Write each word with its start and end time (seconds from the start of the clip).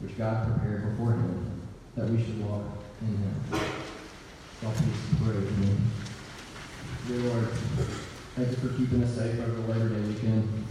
which 0.00 0.16
God 0.18 0.46
prepared 0.46 0.90
beforehand, 0.90 1.62
that 1.96 2.08
we 2.08 2.22
should 2.22 2.44
walk 2.44 2.64
in 3.00 3.08
him. 3.08 3.34
God 4.62 4.74
please 4.74 4.96
pray 5.22 5.34
for 5.34 5.60
me. 5.60 5.76
Dear 7.08 7.18
Lord, 7.30 7.48
thank 8.34 8.50
you 8.50 8.56
for 8.56 8.76
keeping 8.76 9.02
us 9.02 9.14
safe 9.14 9.40
over 9.40 9.60
the 9.60 9.72
Labor 9.72 9.88
Day 9.88 10.08
weekend. 10.08 10.64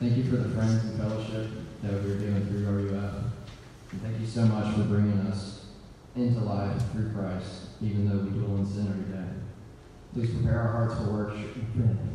Thank 0.00 0.16
you 0.16 0.24
for 0.24 0.36
the 0.36 0.48
friends 0.54 0.84
and 0.84 0.98
fellowship 0.98 1.50
that 1.82 1.92
we're 1.92 2.18
doing 2.18 2.46
through 2.46 2.66
RUF. 2.66 3.14
And 3.92 4.02
thank 4.02 4.20
you 4.20 4.26
so 4.26 4.44
much 4.46 4.74
for 4.74 4.82
bringing 4.82 5.20
us 5.28 5.66
into 6.16 6.40
life 6.40 6.80
through 6.92 7.12
Christ, 7.12 7.68
even 7.80 8.08
though 8.08 8.24
we 8.24 8.30
dwell 8.30 8.56
in 8.58 8.66
sin 8.66 8.88
every 8.88 9.16
day. 9.16 9.30
Please 10.14 10.30
prepare 10.34 10.60
our 10.60 10.72
hearts 10.72 10.94
for 10.94 11.10
worship, 11.12 11.54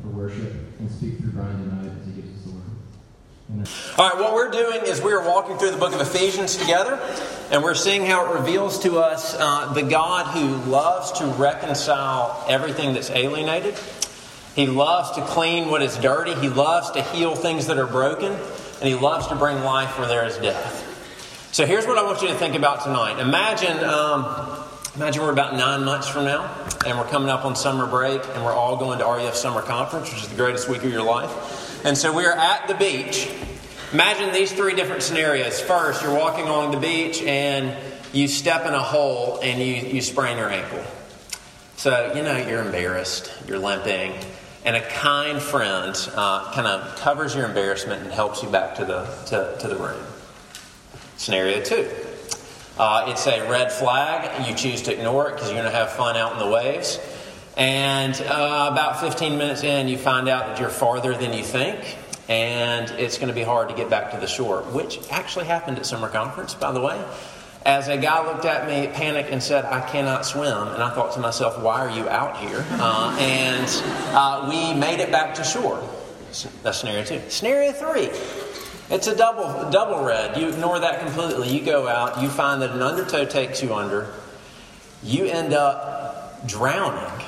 for 0.01 0.07
worship 0.09 0.53
and 0.79 0.89
speak 0.89 1.19
through 1.19 1.31
Brian 1.31 1.57
tonight 1.69 1.91
as 1.99 2.07
he 2.07 2.21
gives 2.21 2.37
us 2.37 2.45
the 2.45 2.51
word. 2.51 2.63
All 3.49 4.07
right, 4.07 4.15
what 4.19 4.35
we're 4.35 4.51
doing 4.51 4.81
is 4.85 5.01
we 5.01 5.11
are 5.11 5.27
walking 5.27 5.57
through 5.57 5.71
the 5.71 5.77
book 5.77 5.95
of 5.95 6.01
Ephesians 6.01 6.55
together, 6.55 6.99
and 7.49 7.63
we're 7.63 7.73
seeing 7.73 8.05
how 8.05 8.31
it 8.31 8.39
reveals 8.39 8.77
to 8.81 8.99
us 8.99 9.35
uh, 9.39 9.73
the 9.73 9.81
God 9.81 10.27
who 10.27 10.69
loves 10.69 11.13
to 11.13 11.25
reconcile 11.25 12.45
everything 12.47 12.93
that's 12.93 13.09
alienated. 13.09 13.73
He 14.55 14.67
loves 14.67 15.15
to 15.15 15.25
clean 15.25 15.71
what 15.71 15.81
is 15.81 15.97
dirty. 15.97 16.35
He 16.35 16.47
loves 16.47 16.91
to 16.91 17.01
heal 17.01 17.35
things 17.35 17.65
that 17.67 17.79
are 17.79 17.87
broken, 17.87 18.33
and 18.33 18.83
he 18.87 18.93
loves 18.93 19.25
to 19.27 19.35
bring 19.35 19.63
life 19.63 19.97
where 19.97 20.07
there 20.07 20.27
is 20.27 20.37
death. 20.37 20.85
So 21.51 21.65
here's 21.65 21.87
what 21.87 21.97
I 21.97 22.03
want 22.03 22.21
you 22.21 22.27
to 22.27 22.35
think 22.35 22.53
about 22.53 22.83
tonight. 22.83 23.19
Imagine, 23.19 23.83
um, 23.83 24.63
imagine 24.93 25.23
we're 25.23 25.31
about 25.31 25.55
nine 25.55 25.83
months 25.83 26.07
from 26.07 26.25
now, 26.25 26.55
and 26.85 26.99
we're 26.99 27.07
coming 27.07 27.29
up 27.29 27.45
on 27.45 27.55
summer 27.55 27.87
break, 27.87 28.21
and 28.35 28.45
we're 28.45 28.53
all 28.53 28.77
going 28.77 28.99
to 28.99 29.05
RUF 29.05 29.35
Summer 29.35 29.63
Conference, 29.63 30.13
which 30.13 30.21
is 30.21 30.29
the 30.29 30.35
greatest 30.35 30.69
week 30.69 30.83
of 30.83 30.91
your 30.91 31.01
life. 31.01 31.68
And 31.85 31.97
so 31.97 32.15
we 32.15 32.25
are 32.25 32.33
at 32.33 32.67
the 32.67 32.73
beach. 32.73 33.29
Imagine 33.93 34.33
these 34.33 34.51
three 34.51 34.75
different 34.75 35.01
scenarios. 35.01 35.61
First, 35.61 36.03
you're 36.03 36.13
walking 36.13 36.45
along 36.45 36.71
the 36.71 36.79
beach 36.79 37.21
and 37.23 37.75
you 38.11 38.27
step 38.27 38.65
in 38.65 38.73
a 38.73 38.83
hole 38.83 39.39
and 39.41 39.59
you, 39.59 39.75
you 39.75 40.01
sprain 40.01 40.37
your 40.37 40.49
ankle. 40.49 40.83
So, 41.77 42.13
you 42.13 42.21
know, 42.21 42.35
you're 42.35 42.61
embarrassed, 42.61 43.31
you're 43.47 43.59
limping, 43.59 44.13
and 44.65 44.75
a 44.75 44.85
kind 44.89 45.41
friend 45.41 45.95
uh, 46.15 46.51
kind 46.53 46.67
of 46.67 46.97
covers 46.97 47.33
your 47.33 47.45
embarrassment 47.45 48.03
and 48.03 48.11
helps 48.11 48.43
you 48.43 48.49
back 48.49 48.75
to 48.75 48.85
the, 48.85 49.05
to, 49.27 49.57
to 49.61 49.67
the 49.69 49.77
room. 49.77 50.03
Scenario 51.15 51.63
two. 51.63 51.89
Uh, 52.77 53.05
it's 53.07 53.25
a 53.25 53.49
red 53.49 53.71
flag. 53.71 54.47
You 54.47 54.53
choose 54.53 54.81
to 54.83 54.93
ignore 54.93 55.29
it 55.29 55.35
because 55.35 55.47
you're 55.47 55.59
going 55.59 55.71
to 55.71 55.77
have 55.77 55.91
fun 55.93 56.17
out 56.17 56.33
in 56.33 56.39
the 56.39 56.49
waves. 56.49 56.99
And 57.57 58.13
uh, 58.21 58.69
about 58.71 59.01
15 59.01 59.37
minutes 59.37 59.63
in, 59.63 59.87
you 59.87 59.97
find 59.97 60.29
out 60.29 60.47
that 60.47 60.59
you're 60.59 60.69
farther 60.69 61.15
than 61.15 61.33
you 61.33 61.43
think, 61.43 61.97
and 62.29 62.89
it's 62.91 63.17
going 63.17 63.27
to 63.27 63.33
be 63.33 63.43
hard 63.43 63.69
to 63.69 63.75
get 63.75 63.89
back 63.89 64.11
to 64.11 64.17
the 64.17 64.27
shore, 64.27 64.61
which 64.71 64.99
actually 65.11 65.45
happened 65.45 65.77
at 65.77 65.85
summer 65.85 66.09
conference, 66.09 66.53
by 66.53 66.71
the 66.71 66.81
way. 66.81 67.03
As 67.65 67.89
a 67.89 67.97
guy 67.97 68.25
looked 68.25 68.45
at 68.45 68.67
me, 68.67 68.87
panicked, 68.93 69.31
and 69.31 69.43
said, 69.43 69.65
I 69.65 69.81
cannot 69.89 70.25
swim. 70.25 70.69
And 70.69 70.81
I 70.81 70.93
thought 70.93 71.13
to 71.15 71.19
myself, 71.19 71.61
why 71.61 71.85
are 71.85 71.89
you 71.89 72.07
out 72.07 72.37
here? 72.37 72.65
Uh, 72.71 73.17
and 73.19 73.67
uh, 74.15 74.47
we 74.49 74.79
made 74.79 75.01
it 75.01 75.11
back 75.11 75.35
to 75.35 75.43
shore. 75.43 75.83
That's 76.63 76.77
scenario 76.77 77.03
two. 77.03 77.21
Scenario 77.29 77.73
three. 77.73 78.09
It's 78.91 79.07
a 79.07 79.15
double 79.15 79.69
double 79.69 80.03
red. 80.03 80.37
You 80.37 80.49
ignore 80.49 80.79
that 80.79 80.99
completely. 80.99 81.49
You 81.49 81.65
go 81.65 81.87
out, 81.87 82.21
you 82.21 82.29
find 82.29 82.61
that 82.61 82.71
an 82.71 82.81
undertow 82.81 83.25
takes 83.25 83.61
you 83.61 83.73
under, 83.73 84.13
you 85.03 85.25
end 85.25 85.53
up 85.53 86.47
drowning 86.47 87.18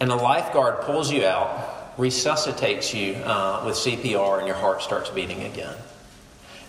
and 0.00 0.10
the 0.10 0.16
lifeguard 0.16 0.80
pulls 0.80 1.12
you 1.12 1.26
out, 1.26 1.94
resuscitates 1.98 2.94
you 2.94 3.14
uh, 3.16 3.62
with 3.64 3.76
CPR, 3.76 4.38
and 4.38 4.46
your 4.46 4.56
heart 4.56 4.82
starts 4.82 5.10
beating 5.10 5.44
again. 5.44 5.76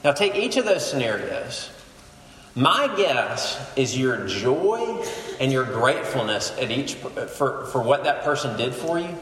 Now, 0.03 0.12
take 0.12 0.36
each 0.36 0.58
of 0.58 0.66
those 0.66 0.88
scenarios. 0.88 1.70
My 2.53 2.94
guess 2.97 3.72
is 3.78 3.97
your 3.97 4.28
joy 4.28 5.06
and 5.40 5.52
your 5.52 5.64
gratefulness 5.64 6.52
at 6.59 6.70
each 6.70 6.96
for, 6.96 7.66
for 7.68 7.81
what 7.81 8.03
that 8.03 8.24
person 8.24 8.58
did 8.58 8.74
for 8.74 9.00
you 9.00 9.16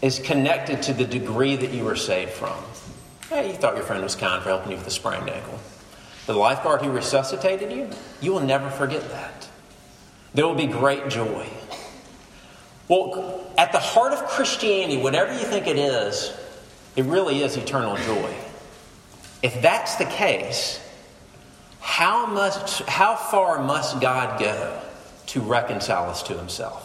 is 0.00 0.18
connected 0.18 0.82
to 0.82 0.94
the 0.94 1.04
degree 1.04 1.56
that 1.56 1.72
you 1.72 1.84
were 1.84 1.96
saved 1.96 2.30
from. 2.30 2.56
Hey, 3.28 3.50
you 3.50 3.54
thought 3.54 3.76
your 3.76 3.84
friend 3.84 4.02
was 4.02 4.14
kind 4.14 4.42
for 4.42 4.48
helping 4.48 4.72
you 4.72 4.78
with 4.78 4.86
a 4.86 4.90
sprained 4.90 5.28
ankle. 5.28 5.58
The 6.26 6.34
lifeguard 6.34 6.80
who 6.82 6.90
resuscitated 6.90 7.72
you, 7.72 7.90
you 8.22 8.32
will 8.32 8.40
never 8.40 8.70
forget 8.70 9.06
that. 9.10 9.48
There 10.32 10.46
will 10.46 10.54
be 10.54 10.66
great 10.66 11.08
joy. 11.08 11.46
Well, 12.88 13.44
at 13.58 13.72
the 13.72 13.78
heart 13.78 14.12
of 14.12 14.24
Christianity, 14.26 14.96
whatever 15.00 15.32
you 15.32 15.44
think 15.44 15.66
it 15.66 15.78
is, 15.78 16.32
it 16.96 17.04
really 17.04 17.42
is 17.42 17.56
eternal 17.56 17.96
joy. 17.96 18.34
If 19.42 19.60
that's 19.62 19.96
the 19.96 20.06
case, 20.06 20.80
how 21.80 22.26
much 22.26 22.82
how 22.84 23.14
far 23.14 23.62
must 23.62 24.00
God 24.00 24.40
go 24.40 24.80
to 25.26 25.40
reconcile 25.40 26.10
us 26.10 26.22
to 26.24 26.36
himself? 26.36 26.84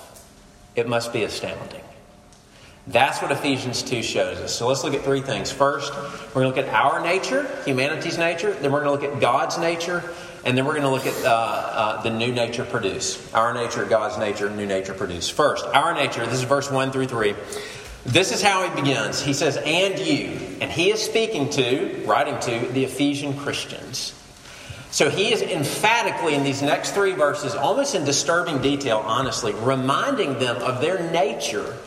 It 0.76 0.88
must 0.88 1.14
be 1.14 1.24
astounding. 1.24 1.82
That's 2.88 3.22
what 3.22 3.32
Ephesians 3.32 3.82
2 3.82 4.04
shows 4.04 4.38
us. 4.40 4.54
So 4.54 4.68
let's 4.68 4.84
look 4.84 4.94
at 4.94 5.04
three 5.04 5.22
things. 5.22 5.52
First, 5.52 5.94
we're 5.94 6.42
going 6.44 6.54
to 6.54 6.62
look 6.62 6.68
at 6.68 6.74
our 6.74 7.02
nature, 7.02 7.50
humanity's 7.64 8.18
nature. 8.18 8.52
Then 8.54 8.74
we're 8.74 8.84
going 8.84 9.00
to 9.00 9.06
look 9.06 9.16
at 9.16 9.22
God's 9.22 9.58
nature. 9.58 10.04
And 10.46 10.58
then 10.58 10.66
we're 10.66 10.74
going 10.74 10.84
to 10.84 10.90
look 10.90 11.06
at 11.06 11.26
uh, 11.26 11.30
uh, 11.30 12.02
the 12.02 12.10
new 12.10 12.34
nature 12.34 12.66
produce. 12.66 13.34
Our 13.34 13.54
nature, 13.54 13.86
God's 13.86 14.18
nature, 14.18 14.50
new 14.50 14.66
nature 14.66 14.94
produce. 14.94 15.30
First, 15.30 15.66
our 15.66 15.94
nature, 15.94 16.26
this 16.26 16.36
is 16.36 16.44
verse 16.44 16.70
1 16.70 16.92
through 16.92 17.08
3. 17.08 17.34
This 18.06 18.34
is 18.34 18.42
how 18.42 18.68
he 18.68 18.82
begins. 18.82 19.22
He 19.22 19.34
says, 19.34 19.58
and 19.58 19.98
you. 19.98 20.58
And 20.60 20.70
he 20.70 20.92
is 20.92 21.02
speaking 21.02 21.50
to, 21.52 22.04
writing 22.06 22.38
to, 22.42 22.68
the 22.74 22.84
Ephesian 22.84 23.38
Christians. 23.38 24.14
So 24.92 25.10
he 25.10 25.32
is 25.32 25.42
emphatically 25.42 26.36
in 26.36 26.44
these 26.44 26.62
next 26.62 26.92
three 26.92 27.14
verses, 27.14 27.56
almost 27.56 27.96
in 27.96 28.04
disturbing 28.04 28.62
detail, 28.62 29.02
honestly, 29.06 29.54
reminding 29.54 30.40
them 30.40 30.58
of 30.58 30.82
their 30.82 31.10
nature 31.12 31.78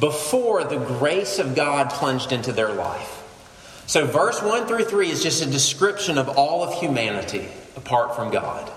before 0.00 0.64
the 0.64 0.76
grace 0.76 1.38
of 1.38 1.54
God 1.54 1.90
plunged 1.90 2.32
into 2.32 2.52
their 2.52 2.72
life. 2.72 3.13
So, 3.86 4.06
verse 4.06 4.42
1 4.42 4.66
through 4.66 4.84
3 4.84 5.10
is 5.10 5.22
just 5.22 5.42
a 5.42 5.46
description 5.46 6.16
of 6.16 6.30
all 6.30 6.62
of 6.62 6.74
humanity 6.80 7.48
apart 7.76 8.16
from 8.16 8.30
God. 8.30 8.68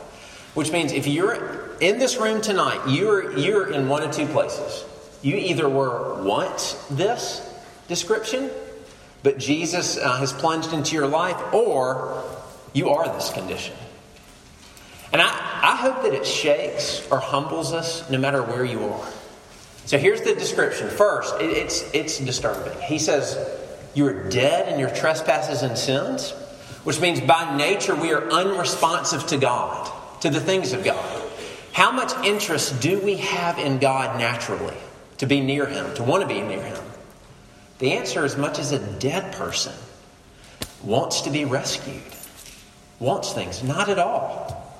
Which 0.53 0.71
means 0.71 0.91
if 0.91 1.07
you're 1.07 1.77
in 1.79 1.99
this 1.99 2.17
room 2.17 2.41
tonight, 2.41 2.81
you're, 2.89 3.37
you're 3.37 3.71
in 3.71 3.87
one 3.87 4.03
of 4.03 4.11
two 4.11 4.25
places. 4.27 4.83
You 5.21 5.35
either 5.35 5.69
were 5.69 6.21
once 6.23 6.73
this 6.89 7.41
description, 7.87 8.49
but 9.23 9.37
Jesus 9.37 9.97
uh, 9.97 10.17
has 10.17 10.33
plunged 10.33 10.73
into 10.73 10.95
your 10.95 11.07
life, 11.07 11.37
or 11.53 12.23
you 12.73 12.89
are 12.89 13.07
this 13.13 13.31
condition. 13.31 13.75
And 15.13 15.21
I, 15.21 15.27
I 15.27 15.75
hope 15.77 16.03
that 16.03 16.13
it 16.13 16.25
shakes 16.25 17.07
or 17.09 17.19
humbles 17.19 17.71
us 17.71 18.09
no 18.09 18.17
matter 18.17 18.43
where 18.43 18.65
you 18.65 18.83
are. 18.83 19.07
So 19.85 19.97
here's 19.97 20.21
the 20.21 20.35
description. 20.35 20.89
First, 20.89 21.39
it, 21.39 21.49
it's, 21.49 21.93
it's 21.93 22.19
disturbing. 22.19 22.77
He 22.81 22.99
says, 22.99 23.37
You 23.97 24.05
are 24.09 24.29
dead 24.29 24.71
in 24.71 24.79
your 24.79 24.91
trespasses 24.91 25.63
and 25.63 25.75
sins, 25.75 26.29
which 26.83 27.01
means 27.01 27.19
by 27.19 27.57
nature 27.57 27.95
we 27.95 28.13
are 28.13 28.29
unresponsive 28.29 29.25
to 29.25 29.37
God, 29.37 29.91
to 30.21 30.29
the 30.29 30.39
things 30.39 30.71
of 30.73 30.83
God. 30.83 31.23
How 31.71 31.91
much 31.91 32.13
interest 32.23 32.79
do 32.79 32.99
we 32.99 33.15
have 33.15 33.57
in 33.57 33.79
God 33.79 34.19
naturally 34.19 34.77
to 35.17 35.25
be 35.25 35.41
near 35.41 35.65
Him, 35.65 35.95
to 35.95 36.03
want 36.03 36.21
to 36.21 36.27
be 36.27 36.41
near 36.41 36.61
Him? 36.61 36.83
The 37.79 37.93
answer 37.93 38.23
is 38.23 38.37
much 38.37 38.59
as 38.59 38.71
a 38.71 38.99
dead 38.99 39.33
person 39.33 39.73
wants 40.83 41.21
to 41.21 41.31
be 41.31 41.45
rescued. 41.45 42.03
wants 42.99 43.33
things. 43.33 43.63
Not 43.63 43.89
at 43.89 43.97
all. 43.97 44.77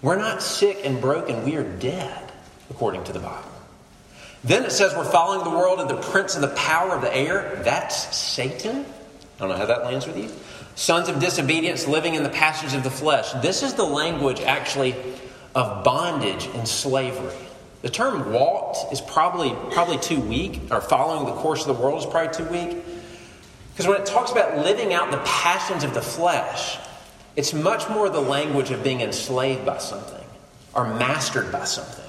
We're 0.00 0.16
not 0.16 0.42
sick 0.42 0.80
and 0.84 1.02
broken, 1.02 1.44
we 1.44 1.56
are 1.56 1.70
dead, 1.78 2.32
according 2.70 3.04
to 3.04 3.12
the 3.12 3.20
Bible. 3.20 3.57
Then 4.44 4.64
it 4.64 4.72
says 4.72 4.94
we're 4.94 5.04
following 5.04 5.44
the 5.44 5.50
world 5.50 5.80
and 5.80 5.90
the 5.90 5.96
prince 5.96 6.34
of 6.36 6.42
the 6.42 6.48
power 6.48 6.94
of 6.94 7.02
the 7.02 7.14
air. 7.14 7.60
That's 7.64 8.16
Satan. 8.16 8.84
I 8.86 9.38
don't 9.38 9.48
know 9.48 9.56
how 9.56 9.66
that 9.66 9.84
lands 9.84 10.06
with 10.06 10.16
you. 10.16 10.30
Sons 10.74 11.08
of 11.08 11.18
disobedience 11.18 11.88
living 11.88 12.14
in 12.14 12.22
the 12.22 12.28
passions 12.28 12.72
of 12.74 12.84
the 12.84 12.90
flesh. 12.90 13.32
This 13.42 13.62
is 13.62 13.74
the 13.74 13.84
language 13.84 14.40
actually 14.40 14.94
of 15.54 15.82
bondage 15.82 16.46
and 16.54 16.68
slavery. 16.68 17.34
The 17.82 17.90
term 17.90 18.32
walked 18.32 18.92
is 18.92 19.00
probably 19.00 19.54
probably 19.72 19.98
too 19.98 20.20
weak, 20.20 20.60
or 20.70 20.80
following 20.80 21.26
the 21.26 21.40
course 21.40 21.66
of 21.66 21.76
the 21.76 21.82
world 21.82 22.00
is 22.00 22.06
probably 22.06 22.34
too 22.34 22.44
weak. 22.44 22.84
Because 23.72 23.86
when 23.86 24.00
it 24.00 24.06
talks 24.06 24.32
about 24.32 24.58
living 24.58 24.92
out 24.92 25.12
the 25.12 25.18
passions 25.18 25.84
of 25.84 25.94
the 25.94 26.02
flesh, 26.02 26.78
it's 27.36 27.54
much 27.54 27.88
more 27.88 28.08
the 28.08 28.20
language 28.20 28.70
of 28.70 28.82
being 28.82 29.00
enslaved 29.00 29.64
by 29.64 29.78
something 29.78 30.24
or 30.74 30.92
mastered 30.94 31.52
by 31.52 31.64
something. 31.64 32.07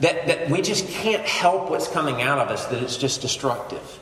That, 0.00 0.26
that 0.28 0.50
we 0.50 0.62
just 0.62 0.88
can't 0.88 1.22
help 1.26 1.70
what's 1.70 1.88
coming 1.88 2.22
out 2.22 2.38
of 2.38 2.48
us, 2.48 2.66
that 2.66 2.82
it's 2.82 2.96
just 2.96 3.20
destructive. 3.20 4.00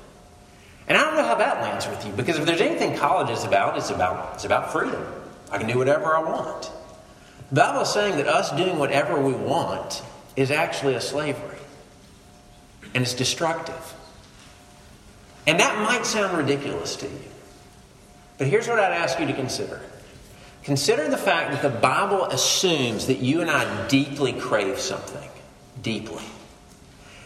And 0.86 0.96
I 0.96 1.02
don't 1.04 1.16
know 1.16 1.24
how 1.24 1.34
that 1.34 1.60
lands 1.60 1.86
with 1.86 2.06
you, 2.06 2.12
because 2.12 2.38
if 2.38 2.46
there's 2.46 2.60
anything 2.60 2.96
college 2.96 3.30
is 3.30 3.44
about, 3.44 3.76
it's 3.76 3.90
about, 3.90 4.34
it's 4.34 4.44
about 4.44 4.72
freedom. 4.72 5.04
I 5.50 5.58
can 5.58 5.66
do 5.66 5.76
whatever 5.76 6.16
I 6.16 6.22
want. 6.22 6.70
The 7.50 7.56
Bible 7.56 7.82
is 7.82 7.88
saying 7.88 8.16
that 8.18 8.26
us 8.26 8.50
doing 8.52 8.78
whatever 8.78 9.20
we 9.20 9.32
want 9.32 10.02
is 10.36 10.50
actually 10.50 10.94
a 10.94 11.00
slavery, 11.00 11.58
and 12.94 13.02
it's 13.02 13.14
destructive. 13.14 13.94
And 15.46 15.58
that 15.60 15.82
might 15.82 16.06
sound 16.06 16.36
ridiculous 16.36 16.94
to 16.96 17.06
you. 17.06 17.30
But 18.36 18.46
here's 18.46 18.68
what 18.68 18.78
I'd 18.78 18.92
ask 18.92 19.18
you 19.18 19.26
to 19.26 19.32
consider 19.32 19.80
consider 20.62 21.08
the 21.08 21.16
fact 21.16 21.50
that 21.52 21.62
the 21.62 21.80
Bible 21.80 22.26
assumes 22.26 23.06
that 23.06 23.18
you 23.18 23.40
and 23.40 23.50
I 23.50 23.88
deeply 23.88 24.34
crave 24.34 24.78
something. 24.78 25.28
Deeply. 25.82 26.24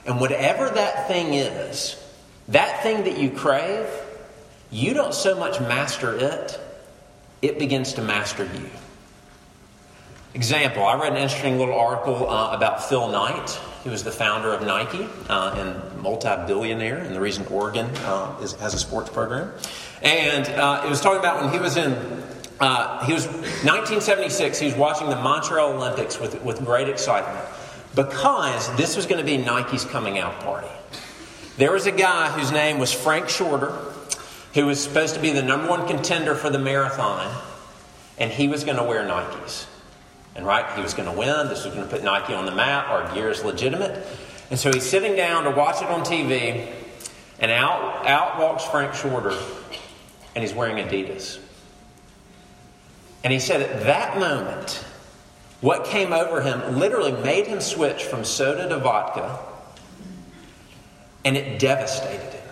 And 0.06 0.20
whatever 0.20 0.68
that 0.68 1.06
thing 1.06 1.34
is, 1.34 1.96
that 2.48 2.82
thing 2.82 3.04
that 3.04 3.18
you 3.18 3.30
crave, 3.30 3.86
you 4.70 4.94
don't 4.94 5.14
so 5.14 5.38
much 5.38 5.60
master 5.60 6.16
it, 6.16 6.58
it 7.40 7.58
begins 7.58 7.94
to 7.94 8.02
master 8.02 8.44
you. 8.44 8.68
Example, 10.34 10.84
I 10.84 10.94
read 10.94 11.12
an 11.12 11.18
interesting 11.18 11.58
little 11.58 11.78
article 11.78 12.28
uh, 12.28 12.56
about 12.56 12.88
Phil 12.88 13.10
Knight, 13.10 13.50
who 13.84 13.90
was 13.90 14.02
the 14.02 14.10
founder 14.10 14.52
of 14.52 14.62
Nike 14.62 15.06
uh, 15.28 15.54
and 15.56 16.02
multi-billionaire, 16.02 16.98
and 16.98 17.14
the 17.14 17.20
reason 17.20 17.46
Oregon 17.48 17.86
uh, 17.98 18.34
is, 18.40 18.54
has 18.54 18.72
a 18.72 18.78
sports 18.78 19.10
program. 19.10 19.52
And 20.00 20.48
uh, 20.48 20.82
it 20.84 20.88
was 20.88 21.00
talking 21.00 21.18
about 21.18 21.42
when 21.42 21.52
he 21.52 21.58
was 21.58 21.76
in, 21.76 21.92
uh, 22.60 23.04
he 23.04 23.12
was 23.12 23.26
1976. 23.26 24.58
He 24.58 24.66
was 24.66 24.74
watching 24.74 25.10
the 25.10 25.16
Montreal 25.16 25.74
Olympics 25.74 26.18
with 26.18 26.42
with 26.42 26.64
great 26.64 26.88
excitement 26.88 27.44
because 27.94 28.74
this 28.76 28.96
was 28.96 29.06
going 29.06 29.18
to 29.18 29.24
be 29.24 29.36
Nike's 29.36 29.84
coming 29.84 30.18
out 30.18 30.40
party. 30.40 30.68
There 31.56 31.72
was 31.72 31.86
a 31.86 31.92
guy 31.92 32.30
whose 32.30 32.50
name 32.50 32.78
was 32.78 32.92
Frank 32.92 33.28
Shorter, 33.28 33.70
who 34.54 34.66
was 34.66 34.82
supposed 34.82 35.14
to 35.14 35.20
be 35.20 35.32
the 35.32 35.42
number 35.42 35.68
one 35.68 35.86
contender 35.86 36.34
for 36.34 36.50
the 36.50 36.58
marathon, 36.58 37.30
and 38.18 38.30
he 38.30 38.48
was 38.48 38.64
going 38.64 38.78
to 38.78 38.82
wear 38.82 39.04
Nikes. 39.04 39.66
And 40.34 40.46
right, 40.46 40.74
he 40.76 40.82
was 40.82 40.94
going 40.94 41.10
to 41.10 41.18
win. 41.18 41.48
This 41.48 41.64
was 41.64 41.74
going 41.74 41.86
to 41.86 41.90
put 41.90 42.02
Nike 42.02 42.32
on 42.32 42.46
the 42.46 42.54
map. 42.54 42.88
Our 42.88 43.14
gear 43.14 43.30
is 43.30 43.44
legitimate. 43.44 44.06
And 44.50 44.58
so 44.58 44.72
he's 44.72 44.88
sitting 44.88 45.14
down 45.14 45.44
to 45.44 45.50
watch 45.50 45.82
it 45.82 45.88
on 45.88 46.00
TV, 46.00 46.72
and 47.38 47.50
out, 47.50 48.06
out 48.06 48.38
walks 48.38 48.64
Frank 48.64 48.94
Shorter, 48.94 49.36
and 50.34 50.42
he's 50.42 50.54
wearing 50.54 50.76
Adidas. 50.76 51.38
And 53.24 53.32
he 53.32 53.38
said 53.38 53.62
at 53.62 53.84
that 53.84 54.18
moment, 54.18 54.84
what 55.62 55.84
came 55.86 56.12
over 56.12 56.42
him 56.42 56.78
literally 56.78 57.12
made 57.12 57.46
him 57.46 57.60
switch 57.60 58.02
from 58.02 58.24
soda 58.24 58.68
to 58.68 58.78
vodka, 58.78 59.38
and 61.24 61.36
it 61.36 61.60
devastated 61.60 62.32
him. 62.32 62.42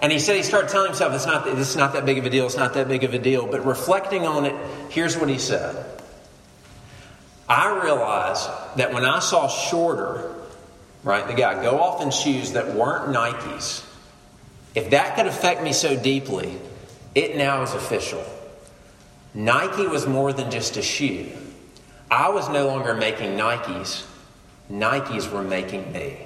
And 0.00 0.12
he 0.12 0.18
said 0.18 0.36
he 0.36 0.42
started 0.42 0.70
telling 0.70 0.88
himself, 0.88 1.14
it's 1.14 1.26
not, 1.26 1.46
this 1.46 1.70
is 1.70 1.76
not 1.76 1.94
that 1.94 2.04
big 2.06 2.18
of 2.18 2.26
a 2.26 2.30
deal, 2.30 2.44
it's 2.44 2.58
not 2.58 2.74
that 2.74 2.88
big 2.88 3.04
of 3.04 3.14
a 3.14 3.18
deal. 3.18 3.46
But 3.46 3.64
reflecting 3.64 4.26
on 4.26 4.44
it, 4.44 4.54
here's 4.90 5.16
what 5.16 5.30
he 5.30 5.38
said 5.38 5.84
I 7.48 7.80
realized 7.82 8.48
that 8.76 8.92
when 8.92 9.06
I 9.06 9.20
saw 9.20 9.48
Shorter, 9.48 10.34
right, 11.02 11.26
the 11.26 11.32
guy, 11.32 11.60
go 11.62 11.80
off 11.80 12.02
in 12.02 12.10
shoes 12.10 12.52
that 12.52 12.74
weren't 12.74 13.14
Nikes, 13.14 13.82
if 14.74 14.90
that 14.90 15.16
could 15.16 15.26
affect 15.26 15.62
me 15.62 15.72
so 15.72 15.98
deeply, 15.98 16.54
it 17.14 17.36
now 17.36 17.62
is 17.62 17.72
official. 17.72 18.22
Nike 19.32 19.86
was 19.86 20.06
more 20.06 20.34
than 20.34 20.50
just 20.50 20.76
a 20.76 20.82
shoe. 20.82 21.26
I 22.10 22.30
was 22.30 22.48
no 22.48 22.66
longer 22.66 22.94
making 22.94 23.36
Nikes, 23.36 24.06
Nikes 24.70 25.30
were 25.30 25.42
making 25.42 25.92
me. 25.92 26.18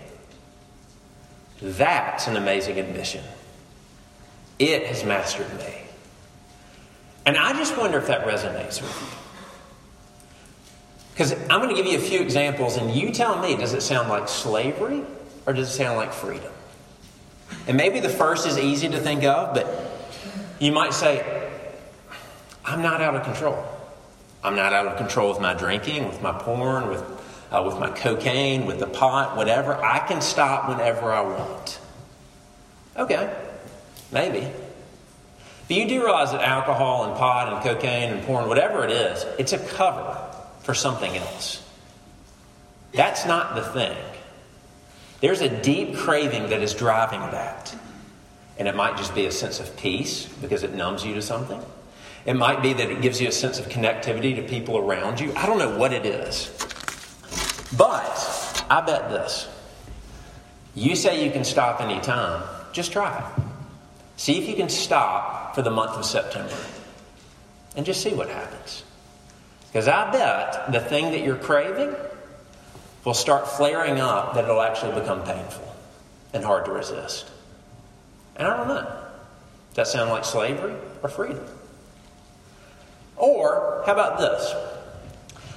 That's 1.61 2.27
an 2.27 2.37
amazing 2.37 2.79
admission. 2.79 3.25
It 4.59 4.87
has 4.87 5.05
mastered 5.05 5.53
me. 5.59 5.83
And 7.25 7.37
I 7.37 7.53
just 7.53 7.77
wonder 7.79 7.99
if 7.99 8.09
that 8.09 8.27
resonates 8.27 8.83
with 8.83 9.01
you. 9.01 9.19
Because 11.13 11.33
I'm 11.51 11.61
going 11.61 11.69
to 11.69 11.75
give 11.75 11.87
you 11.87 11.99
a 11.99 12.01
few 12.01 12.21
examples, 12.21 12.77
and 12.77 12.91
you 12.91 13.13
tell 13.13 13.41
me 13.41 13.57
does 13.57 13.75
it 13.75 13.83
sound 13.83 14.09
like 14.09 14.29
slavery 14.29 15.03
or 15.47 15.53
does 15.53 15.69
it 15.69 15.73
sound 15.73 15.97
like 15.97 16.13
freedom? 16.13 16.53
And 17.67 17.77
maybe 17.77 18.01
the 18.01 18.09
first 18.09 18.47
is 18.47 18.59
easy 18.59 18.89
to 18.89 18.99
think 18.99 19.25
of, 19.25 19.55
but 19.55 19.69
you 20.59 20.73
might 20.73 20.95
say, 20.95 21.51
I'm 22.65 22.83
not 22.83 23.01
out 23.01 23.15
of 23.15 23.25
control. 23.25 23.65
I'm 24.45 24.57
not 24.57 24.73
out 24.73 24.87
of 24.87 24.97
control 24.97 25.31
with 25.31 25.41
my 25.41 25.55
drinking, 25.55 26.07
with 26.09 26.21
my 26.21 26.33
porn, 26.33 26.89
with, 26.89 27.03
uh, 27.51 27.63
with 27.65 27.79
my 27.79 27.91
cocaine, 27.91 28.67
with 28.67 28.81
the 28.81 28.87
pot, 28.87 29.37
whatever. 29.37 29.75
I 29.75 30.01
can 30.01 30.21
stop 30.21 30.69
whenever 30.69 31.13
I 31.13 31.21
want. 31.21 31.79
Okay, 32.97 33.35
maybe. 34.11 34.51
But 35.69 35.77
you 35.77 35.89
do 35.89 36.05
realize 36.05 36.33
that 36.33 36.43
alcohol 36.43 37.05
and 37.05 37.17
pot 37.17 37.53
and 37.53 37.63
cocaine 37.63 38.13
and 38.13 38.23
porn, 38.25 38.49
whatever 38.49 38.85
it 38.85 38.91
is, 38.91 39.25
it's 39.39 39.53
a 39.53 39.59
cover 39.59 40.19
for 40.63 40.75
something 40.75 41.17
else. 41.17 41.63
That's 42.93 43.25
not 43.25 43.55
the 43.55 43.63
thing. 43.63 43.97
There's 45.21 45.41
a 45.41 45.63
deep 45.63 45.97
craving 45.97 46.51
that 46.51 46.63
is 46.63 46.75
driving 46.75 47.21
that. 47.21 47.75
And 48.59 48.69
it 48.69 48.75
might 48.75 48.97
just 48.97 49.15
be 49.15 49.25
a 49.27 49.31
sense 49.31 49.61
of 49.61 49.77
peace 49.77 50.27
because 50.27 50.63
it 50.63 50.75
numbs 50.75 51.05
you 51.05 51.15
to 51.15 51.23
something. 51.23 51.63
It 52.25 52.35
might 52.35 52.63
be 52.63 52.73
that 52.73 52.91
it 52.91 53.03
gives 53.03 53.21
you 53.21 53.29
a 53.29 53.33
sense 53.33 53.59
of 53.59 53.69
connectivity 53.69 54.37
to 54.37 54.43
people 54.43 54.79
around 54.79 55.21
you. 55.21 55.33
I 55.35 55.47
don't 55.47 55.59
know 55.59 55.77
what 55.77 55.93
it 55.93 56.07
is. 56.07 56.51
But 57.77 58.65
I 58.71 58.81
bet 58.81 59.11
this. 59.11 59.49
You 60.75 60.95
say 60.95 61.25
you 61.25 61.31
can 61.31 61.45
stop 61.45 61.81
anytime, 61.81 62.43
just 62.73 62.93
try 62.93 63.19
it. 63.19 63.43
See 64.17 64.39
if 64.39 64.49
you 64.49 64.55
can 64.55 64.69
stop 64.69 65.55
for 65.55 65.63
the 65.63 65.71
month 65.71 65.93
of 65.93 66.05
September. 66.05 66.57
And 67.75 67.85
just 67.85 68.03
see 68.03 68.15
what 68.15 68.29
happens. 68.29 68.85
Because 69.67 69.89
I 69.89 70.11
bet 70.13 70.71
the 70.73 70.81
thing 70.81 71.13
that 71.13 71.25
you're 71.25 71.37
craving 71.37 71.95
will 73.05 73.15
start 73.15 73.49
flaring 73.49 74.01
up 74.01 74.35
that 74.35 74.45
it'll 74.45 74.61
actually 74.61 74.99
become 75.01 75.25
painful 75.25 75.75
and 76.33 76.45
hard 76.45 76.67
to 76.67 76.73
resist. 76.73 77.31
And 78.37 78.47
I 78.47 78.57
don't 78.57 78.69
know. 78.69 78.85
Does 79.75 79.77
that 79.77 79.87
sound 79.89 80.11
like 80.11 80.25
slavery 80.25 80.75
or 81.03 81.09
freedom? 81.09 81.45
Or, 83.23 83.85
how 83.87 83.93
about 83.93 84.19
this? 84.19 84.53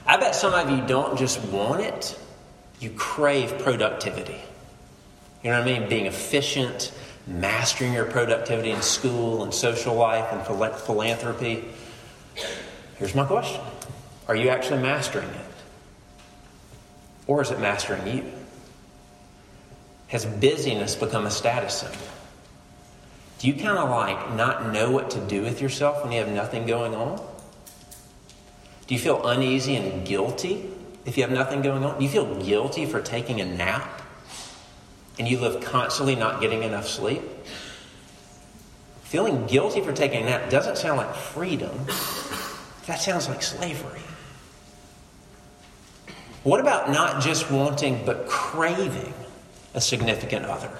I 0.06 0.18
bet 0.18 0.36
some 0.36 0.54
of 0.54 0.70
you 0.70 0.86
don't 0.86 1.18
just 1.18 1.44
want 1.46 1.82
it, 1.82 2.16
you 2.80 2.92
crave 2.92 3.58
productivity. 3.58 4.40
You 5.44 5.50
know 5.50 5.60
what 5.60 5.68
I 5.68 5.80
mean? 5.80 5.90
Being 5.90 6.06
efficient, 6.06 6.94
mastering 7.26 7.94
your 7.94 8.06
productivity 8.06 8.70
in 8.70 8.84
school 8.84 9.44
and 9.44 9.52
social 9.52 9.96
life 9.96 10.32
and 10.32 10.46
philanthropy. 10.46 11.66
Here's 12.98 13.16
my 13.16 13.26
question 13.26 13.62
are 14.28 14.36
you 14.36 14.50
actually 14.50 14.84
mastering 14.84 15.28
it? 15.28 15.46
Or 17.26 17.42
is 17.42 17.50
it 17.50 17.60
mastering 17.60 18.06
you? 18.16 18.32
Has 20.10 20.24
busyness 20.24 20.94
become 20.94 21.26
a 21.26 21.32
status 21.32 21.80
symbol? 21.80 21.98
Do 23.40 23.48
you 23.48 23.56
kind 23.56 23.80
of 23.80 23.90
like 23.90 24.36
not 24.36 24.72
know 24.72 24.92
what 24.92 25.10
to 25.12 25.20
do 25.20 25.42
with 25.42 25.64
yourself 25.64 26.04
when 26.04 26.12
you 26.12 26.20
have 26.20 26.30
nothing 26.30 26.68
going 26.68 26.94
on? 26.94 27.35
Do 28.88 28.94
you 28.94 29.00
feel 29.00 29.25
uneasy 29.27 29.75
and 29.75 30.06
guilty 30.06 30.70
if 31.06 31.18
you 31.18 31.24
have 31.24 31.32
nothing 31.32 31.62
going 31.62 31.84
on? 31.84 31.98
Do 31.98 32.04
you 32.04 32.10
feel 32.10 32.36
guilty 32.44 32.86
for 32.86 33.01
taking 33.01 33.42
a 33.42 33.46
nap 33.46 34.01
and 35.18 35.27
you 35.27 35.39
live 35.39 35.63
constantly 35.63 36.15
not 36.15 36.42
getting 36.42 36.63
enough 36.63 36.88
sleep? 36.88 37.22
Feeling 39.04 39.48
guilty 39.48 39.82
for 39.82 39.94
taking 39.94 40.24
a 40.24 40.25
nap 40.25 40.50
doesn't 40.50 40.77
sound 40.77 40.98
like 40.98 41.15
freedom, 41.15 41.86
that 42.86 43.00
sounds 43.00 43.27
like 43.27 43.42
slavery. 43.42 44.01
What 46.44 46.60
about 46.60 46.92
not 46.92 47.24
just 47.24 47.50
wanting, 47.50 48.06
but 48.06 48.27
craving 48.27 49.13
a 49.74 49.82
significant 49.82 50.46
other? 50.46 50.72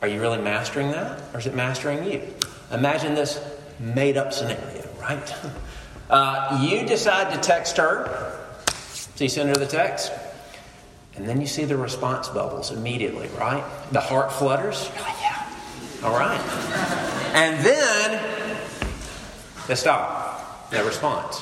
Are 0.00 0.08
you 0.08 0.20
really 0.20 0.40
mastering 0.40 0.90
that, 0.92 1.20
or 1.34 1.40
is 1.40 1.46
it 1.46 1.54
mastering 1.54 2.10
you? 2.10 2.22
Imagine 2.70 3.14
this 3.14 3.40
made 3.78 4.16
up 4.16 4.32
scenario. 4.32 4.88
right? 5.00 5.34
Uh, 6.10 6.66
you 6.68 6.86
decide 6.86 7.32
to 7.34 7.40
text 7.40 7.76
her. 7.76 8.38
So 9.14 9.24
you 9.24 9.30
send 9.30 9.48
her 9.48 9.56
the 9.56 9.66
text. 9.66 10.12
And 11.16 11.28
then 11.28 11.40
you 11.40 11.46
see 11.46 11.64
the 11.64 11.76
response 11.76 12.28
bubbles 12.28 12.70
immediately, 12.70 13.28
right? 13.38 13.64
The 13.90 14.00
heart 14.00 14.32
flutters. 14.32 14.90
Yeah. 14.96 15.50
All 16.04 16.16
right. 16.16 16.40
And 17.34 17.64
then 17.64 18.56
they 19.66 19.74
stop. 19.74 20.70
No 20.72 20.84
response. 20.86 21.40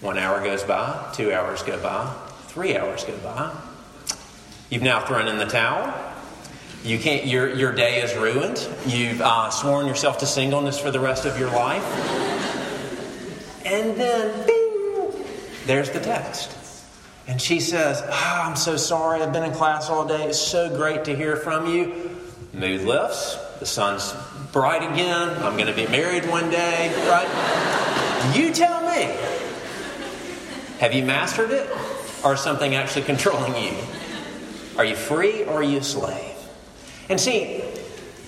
One 0.00 0.18
hour 0.18 0.42
goes 0.42 0.62
by, 0.62 1.10
two 1.14 1.32
hours 1.32 1.62
go 1.62 1.80
by, 1.80 2.12
three 2.48 2.76
hours 2.76 3.04
go 3.04 3.16
by. 3.18 3.54
You've 4.70 4.82
now 4.82 5.04
thrown 5.04 5.28
in 5.28 5.38
the 5.38 5.46
towel. 5.46 5.94
You 6.82 6.98
can't. 6.98 7.26
Your 7.26 7.54
your 7.54 7.72
day 7.72 8.00
is 8.00 8.16
ruined. 8.16 8.66
You've 8.86 9.20
uh, 9.20 9.50
sworn 9.50 9.86
yourself 9.86 10.18
to 10.18 10.26
singleness 10.26 10.78
for 10.78 10.90
the 10.90 11.00
rest 11.00 11.26
of 11.26 11.38
your 11.38 11.50
life. 11.50 11.84
And 13.64 13.96
then, 13.96 14.46
bing, 14.46 15.24
there's 15.66 15.90
the 15.90 16.00
text. 16.00 16.56
And 17.26 17.40
she 17.40 17.60
says, 17.60 18.02
oh, 18.04 18.40
I'm 18.44 18.56
so 18.56 18.76
sorry. 18.76 19.22
I've 19.22 19.32
been 19.32 19.44
in 19.44 19.52
class 19.52 19.88
all 19.88 20.06
day. 20.06 20.24
It's 20.24 20.38
so 20.38 20.74
great 20.74 21.04
to 21.04 21.14
hear 21.14 21.36
from 21.36 21.66
you. 21.66 22.18
Mood 22.52 22.82
lifts. 22.82 23.36
The 23.60 23.66
sun's 23.66 24.14
bright 24.52 24.82
again. 24.82 25.28
I'm 25.42 25.54
going 25.56 25.66
to 25.66 25.74
be 25.74 25.86
married 25.86 26.28
one 26.28 26.50
day, 26.50 26.88
right? 27.08 28.34
You 28.34 28.52
tell 28.52 28.80
me. 28.80 29.14
Have 30.78 30.94
you 30.94 31.04
mastered 31.04 31.50
it? 31.50 31.70
Or 32.24 32.36
something 32.36 32.74
actually 32.74 33.02
controlling 33.02 33.54
you? 33.62 33.74
Are 34.76 34.84
you 34.84 34.96
free 34.96 35.44
or 35.44 35.58
are 35.58 35.62
you 35.62 35.78
a 35.78 35.82
slave? 35.82 36.34
And 37.08 37.20
see, 37.20 37.62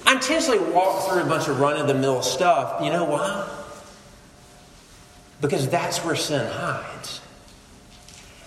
I 0.06 0.12
intentionally 0.12 0.58
walk 0.72 1.08
through 1.08 1.22
a 1.22 1.26
bunch 1.26 1.48
of 1.48 1.58
run 1.58 1.76
of 1.76 1.88
the 1.88 1.94
mill 1.94 2.22
stuff. 2.22 2.84
You 2.84 2.90
know 2.90 3.04
why? 3.04 3.61
Because 5.42 5.68
that's 5.68 5.98
where 5.98 6.14
sin 6.14 6.50
hides. 6.50 7.20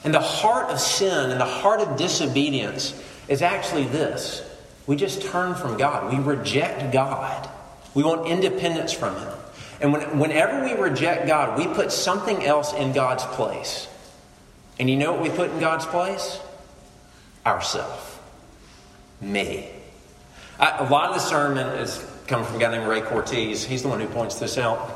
And 0.03 0.13
the 0.13 0.21
heart 0.21 0.71
of 0.71 0.79
sin 0.79 1.29
and 1.29 1.39
the 1.39 1.45
heart 1.45 1.81
of 1.81 1.97
disobedience 1.97 2.99
is 3.27 3.43
actually 3.43 3.83
this 3.83 4.41
we 4.87 4.95
just 4.95 5.21
turn 5.23 5.55
from 5.55 5.77
God, 5.77 6.13
we 6.13 6.19
reject 6.19 6.93
God, 6.93 7.49
we 7.93 8.03
want 8.03 8.27
independence 8.27 8.93
from 8.93 9.15
Him. 9.15 9.33
And 9.81 9.91
when, 9.91 10.19
whenever 10.19 10.63
we 10.63 10.73
reject 10.73 11.27
God, 11.27 11.57
we 11.57 11.67
put 11.67 11.91
something 11.91 12.45
else 12.45 12.73
in 12.73 12.93
God's 12.93 13.25
place. 13.25 13.87
And 14.79 14.89
you 14.89 14.95
know 14.95 15.11
what 15.11 15.21
we 15.21 15.29
put 15.29 15.49
in 15.51 15.59
God's 15.59 15.85
place? 15.85 16.39
Ourself. 17.45 18.21
Me. 19.19 19.69
I, 20.59 20.85
a 20.85 20.89
lot 20.89 21.09
of 21.09 21.15
the 21.15 21.21
sermon 21.21 21.67
is 21.79 21.97
coming 22.27 22.45
from 22.45 22.55
a 22.55 22.59
guy 22.59 22.71
named 22.71 22.87
Ray 22.87 23.01
Cortez. 23.01 23.65
He's 23.65 23.81
the 23.81 23.89
one 23.89 23.99
who 23.99 24.07
points 24.07 24.35
this 24.35 24.57
out. 24.57 24.91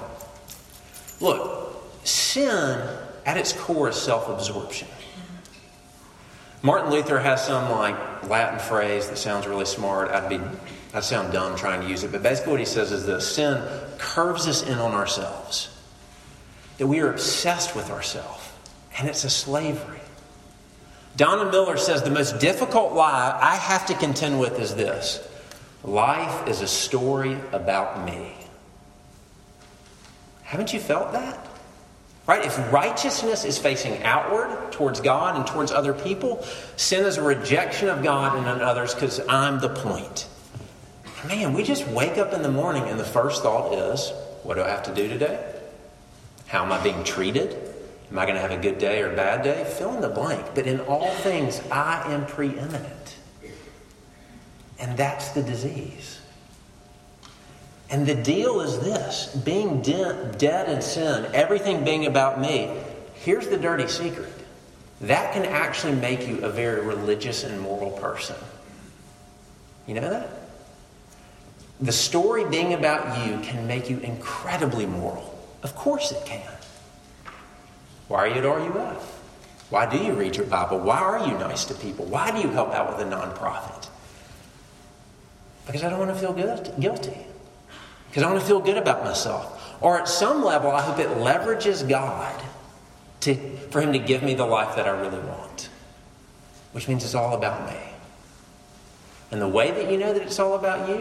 Look, 1.19 1.58
sin 2.09 2.79
at 3.25 3.37
its 3.37 3.53
core 3.53 3.89
is 3.89 3.95
self 3.95 4.27
absorption. 4.29 4.87
Martin 6.61 6.91
Luther 6.91 7.19
has 7.19 7.45
some 7.45 7.71
like 7.71 8.29
Latin 8.29 8.59
phrase 8.59 9.07
that 9.09 9.17
sounds 9.17 9.47
really 9.47 9.65
smart. 9.65 10.09
I'd 10.09 10.29
be 10.29 10.39
I'd 10.93 11.03
sound 11.03 11.31
dumb 11.31 11.55
trying 11.55 11.81
to 11.81 11.87
use 11.87 12.03
it, 12.03 12.11
but 12.11 12.23
basically 12.23 12.51
what 12.51 12.59
he 12.59 12.65
says 12.65 12.91
is 12.91 13.05
this 13.05 13.35
sin 13.35 13.63
curves 13.97 14.47
us 14.47 14.63
in 14.63 14.77
on 14.79 14.93
ourselves. 14.93 15.75
That 16.77 16.87
we 16.87 16.99
are 17.01 17.11
obsessed 17.11 17.75
with 17.75 17.91
ourselves, 17.91 18.51
and 18.97 19.07
it's 19.07 19.23
a 19.23 19.29
slavery. 19.29 19.99
Donald 21.15 21.51
Miller 21.51 21.77
says 21.77 22.01
the 22.01 22.09
most 22.09 22.39
difficult 22.39 22.93
lie 22.93 23.37
I 23.41 23.55
have 23.55 23.85
to 23.87 23.93
contend 23.93 24.39
with 24.39 24.59
is 24.59 24.75
this 24.75 25.27
life 25.83 26.47
is 26.47 26.61
a 26.61 26.67
story 26.67 27.37
about 27.51 28.05
me. 28.05 28.33
Haven't 30.43 30.73
you 30.73 30.79
felt 30.79 31.13
that? 31.13 31.48
Right? 32.29 32.45
If 32.45 32.71
righteousness 32.71 33.43
is 33.43 33.57
facing 33.57 34.03
outward 34.03 34.71
towards 34.71 35.01
God 35.01 35.35
and 35.35 35.47
towards 35.47 35.71
other 35.71 35.93
people, 35.93 36.45
sin 36.75 37.03
is 37.03 37.17
a 37.17 37.23
rejection 37.23 37.89
of 37.89 38.03
God 38.03 38.37
and 38.37 38.45
others 38.61 38.93
because 38.93 39.19
I'm 39.27 39.59
the 39.59 39.69
point. 39.69 40.27
Man, 41.27 41.53
we 41.53 41.63
just 41.63 41.87
wake 41.87 42.19
up 42.19 42.31
in 42.31 42.43
the 42.43 42.51
morning 42.51 42.83
and 42.83 42.99
the 42.99 43.03
first 43.03 43.41
thought 43.41 43.73
is, 43.73 44.11
what 44.43 44.57
do 44.57 44.61
I 44.61 44.69
have 44.69 44.83
to 44.83 44.93
do 44.93 45.07
today? 45.07 45.43
How 46.45 46.63
am 46.63 46.71
I 46.71 46.79
being 46.83 47.03
treated? 47.03 47.51
Am 48.11 48.19
I 48.19 48.25
going 48.25 48.35
to 48.35 48.41
have 48.41 48.51
a 48.51 48.61
good 48.61 48.77
day 48.77 49.01
or 49.01 49.11
a 49.11 49.15
bad 49.15 49.41
day? 49.41 49.63
Fill 49.63 49.95
in 49.95 50.01
the 50.01 50.09
blank. 50.09 50.53
But 50.53 50.67
in 50.67 50.81
all 50.81 51.09
things, 51.09 51.59
I 51.71 52.13
am 52.13 52.27
preeminent. 52.27 53.17
And 54.77 54.95
that's 54.95 55.29
the 55.29 55.41
disease. 55.41 56.18
And 57.89 58.05
the 58.05 58.15
deal 58.15 58.61
is 58.61 58.79
this 58.79 59.35
being 59.43 59.81
de- 59.81 60.31
dead 60.37 60.69
in 60.69 60.81
sin, 60.81 61.29
everything 61.33 61.83
being 61.83 62.05
about 62.05 62.39
me, 62.39 62.71
here's 63.15 63.47
the 63.47 63.57
dirty 63.57 63.87
secret. 63.87 64.31
That 65.01 65.33
can 65.33 65.45
actually 65.45 65.93
make 65.93 66.27
you 66.27 66.43
a 66.43 66.49
very 66.49 66.85
religious 66.85 67.43
and 67.43 67.59
moral 67.61 67.91
person. 67.91 68.35
You 69.87 69.95
know 69.95 70.09
that? 70.09 70.29
The 71.81 71.91
story 71.91 72.43
being 72.45 72.73
about 72.73 73.25
you 73.25 73.39
can 73.39 73.65
make 73.65 73.89
you 73.89 73.97
incredibly 73.99 74.85
moral. 74.85 75.39
Of 75.63 75.75
course 75.75 76.11
it 76.11 76.25
can. 76.25 76.51
Why 78.07 78.19
are 78.19 78.27
you 78.27 78.35
at 78.35 78.43
RUF? 78.43 79.15
Why 79.69 79.89
do 79.89 79.97
you 79.97 80.13
read 80.13 80.35
your 80.35 80.45
Bible? 80.45 80.79
Why 80.79 80.97
are 80.99 81.25
you 81.27 81.33
nice 81.37 81.65
to 81.65 81.73
people? 81.73 82.05
Why 82.05 82.31
do 82.31 82.39
you 82.39 82.49
help 82.49 82.73
out 82.73 82.89
with 82.89 83.07
a 83.07 83.09
nonprofit? 83.09 83.87
Because 85.65 85.83
I 85.83 85.89
don't 85.89 85.99
want 85.99 86.11
to 86.11 86.19
feel 86.19 86.33
guilty 86.33 87.28
because 88.09 88.23
I 88.23 88.27
want 88.27 88.41
to 88.41 88.45
feel 88.45 88.59
good 88.59 88.77
about 88.77 89.03
myself. 89.03 89.55
Or 89.81 89.99
at 89.99 90.07
some 90.07 90.43
level, 90.43 90.71
I 90.71 90.81
hope 90.81 90.99
it 90.99 91.07
leverages 91.07 91.87
God 91.87 92.41
to, 93.21 93.35
for 93.69 93.81
Him 93.81 93.93
to 93.93 93.99
give 93.99 94.23
me 94.23 94.33
the 94.33 94.45
life 94.45 94.75
that 94.75 94.87
I 94.87 94.99
really 94.99 95.19
want, 95.19 95.69
which 96.71 96.87
means 96.87 97.03
it's 97.03 97.15
all 97.15 97.35
about 97.35 97.69
me. 97.69 97.79
And 99.31 99.39
the 99.39 99.47
way 99.47 99.71
that 99.71 99.91
you 99.91 99.97
know 99.97 100.11
that 100.11 100.23
it's 100.23 100.39
all 100.39 100.55
about 100.55 100.89
you 100.89 100.95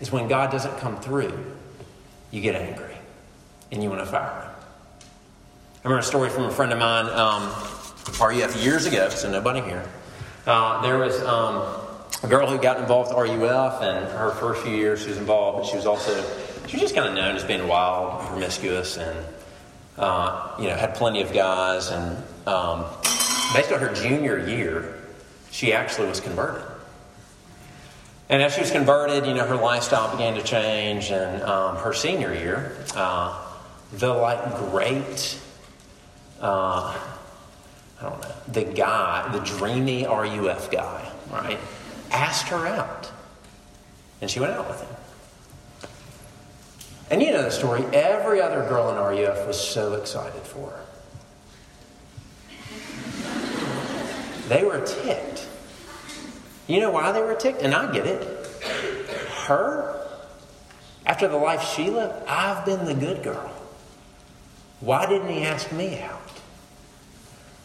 is 0.00 0.10
when 0.10 0.26
God 0.26 0.50
doesn't 0.50 0.76
come 0.78 1.00
through, 1.00 1.32
you 2.32 2.40
get 2.40 2.56
angry 2.56 2.96
and 3.70 3.82
you 3.82 3.88
want 3.88 4.00
to 4.00 4.06
fire 4.06 4.42
Him. 4.42 4.50
I 5.84 5.88
remember 5.88 6.00
a 6.00 6.02
story 6.02 6.30
from 6.30 6.44
a 6.44 6.50
friend 6.50 6.72
of 6.72 6.78
mine, 6.78 7.06
um, 7.06 7.50
years 8.60 8.86
ago, 8.86 9.08
so 9.08 9.30
nobody 9.30 9.60
here. 9.60 9.84
Uh, 10.46 10.82
there 10.82 10.98
was. 10.98 11.22
Um, 11.22 11.91
a 12.22 12.28
girl 12.28 12.46
who 12.46 12.58
got 12.58 12.78
involved 12.78 13.14
with 13.14 13.18
RUF, 13.18 13.82
and 13.82 14.06
her 14.12 14.30
first 14.32 14.62
few 14.62 14.74
years 14.74 15.02
she 15.02 15.08
was 15.08 15.18
involved, 15.18 15.58
but 15.58 15.66
she 15.66 15.76
was 15.76 15.86
also 15.86 16.14
she 16.68 16.76
was 16.76 16.82
just 16.82 16.94
kind 16.94 17.08
of 17.08 17.14
known 17.14 17.36
as 17.36 17.44
being 17.44 17.66
wild, 17.66 18.24
promiscuous, 18.26 18.96
and 18.96 19.26
uh, 19.98 20.54
you 20.58 20.68
know 20.68 20.76
had 20.76 20.94
plenty 20.94 21.22
of 21.22 21.32
guys. 21.32 21.90
And 21.90 22.16
um, 22.46 22.84
based 23.54 23.72
on 23.72 23.80
her 23.80 23.92
junior 23.92 24.38
year, 24.46 24.94
she 25.50 25.72
actually 25.72 26.08
was 26.08 26.20
converted. 26.20 26.64
And 28.28 28.40
as 28.42 28.54
she 28.54 28.60
was 28.60 28.70
converted, 28.70 29.26
you 29.26 29.34
know 29.34 29.44
her 29.44 29.56
lifestyle 29.56 30.10
began 30.12 30.34
to 30.34 30.42
change, 30.42 31.10
and 31.10 31.42
um, 31.42 31.76
her 31.76 31.92
senior 31.92 32.32
year, 32.32 32.76
uh, 32.94 33.36
the 33.92 34.12
like 34.12 34.56
great. 34.70 35.38
Uh, 36.40 36.98
I 38.00 38.02
don't 38.02 38.20
know, 38.20 38.34
the 38.48 38.64
guy, 38.64 39.30
the 39.30 39.38
dreamy 39.40 40.06
RUF 40.06 40.72
guy, 40.72 41.08
right? 41.30 41.58
Asked 42.12 42.48
her 42.48 42.66
out. 42.66 43.10
And 44.20 44.30
she 44.30 44.38
went 44.38 44.52
out 44.52 44.68
with 44.68 44.80
him. 44.80 44.96
And 47.10 47.22
you 47.22 47.32
know 47.32 47.42
the 47.42 47.50
story. 47.50 47.84
Every 47.92 48.40
other 48.40 48.66
girl 48.68 48.88
in 48.90 48.96
RUF 48.96 49.46
was 49.46 49.60
so 49.60 49.94
excited 49.94 50.42
for 50.42 50.70
her. 50.70 50.84
They 54.48 54.64
were 54.64 54.80
ticked. 54.80 55.48
You 56.66 56.80
know 56.80 56.90
why 56.90 57.12
they 57.12 57.20
were 57.20 57.34
ticked? 57.34 57.62
And 57.62 57.74
I 57.74 57.92
get 57.92 58.06
it. 58.06 58.22
Her, 59.46 60.06
after 61.04 61.26
the 61.28 61.36
life 61.36 61.62
she 61.74 61.90
lived, 61.90 62.14
I've 62.26 62.64
been 62.64 62.84
the 62.84 62.94
good 62.94 63.22
girl. 63.22 63.50
Why 64.80 65.06
didn't 65.06 65.28
he 65.28 65.42
ask 65.42 65.70
me 65.72 66.00
out? 66.00 66.20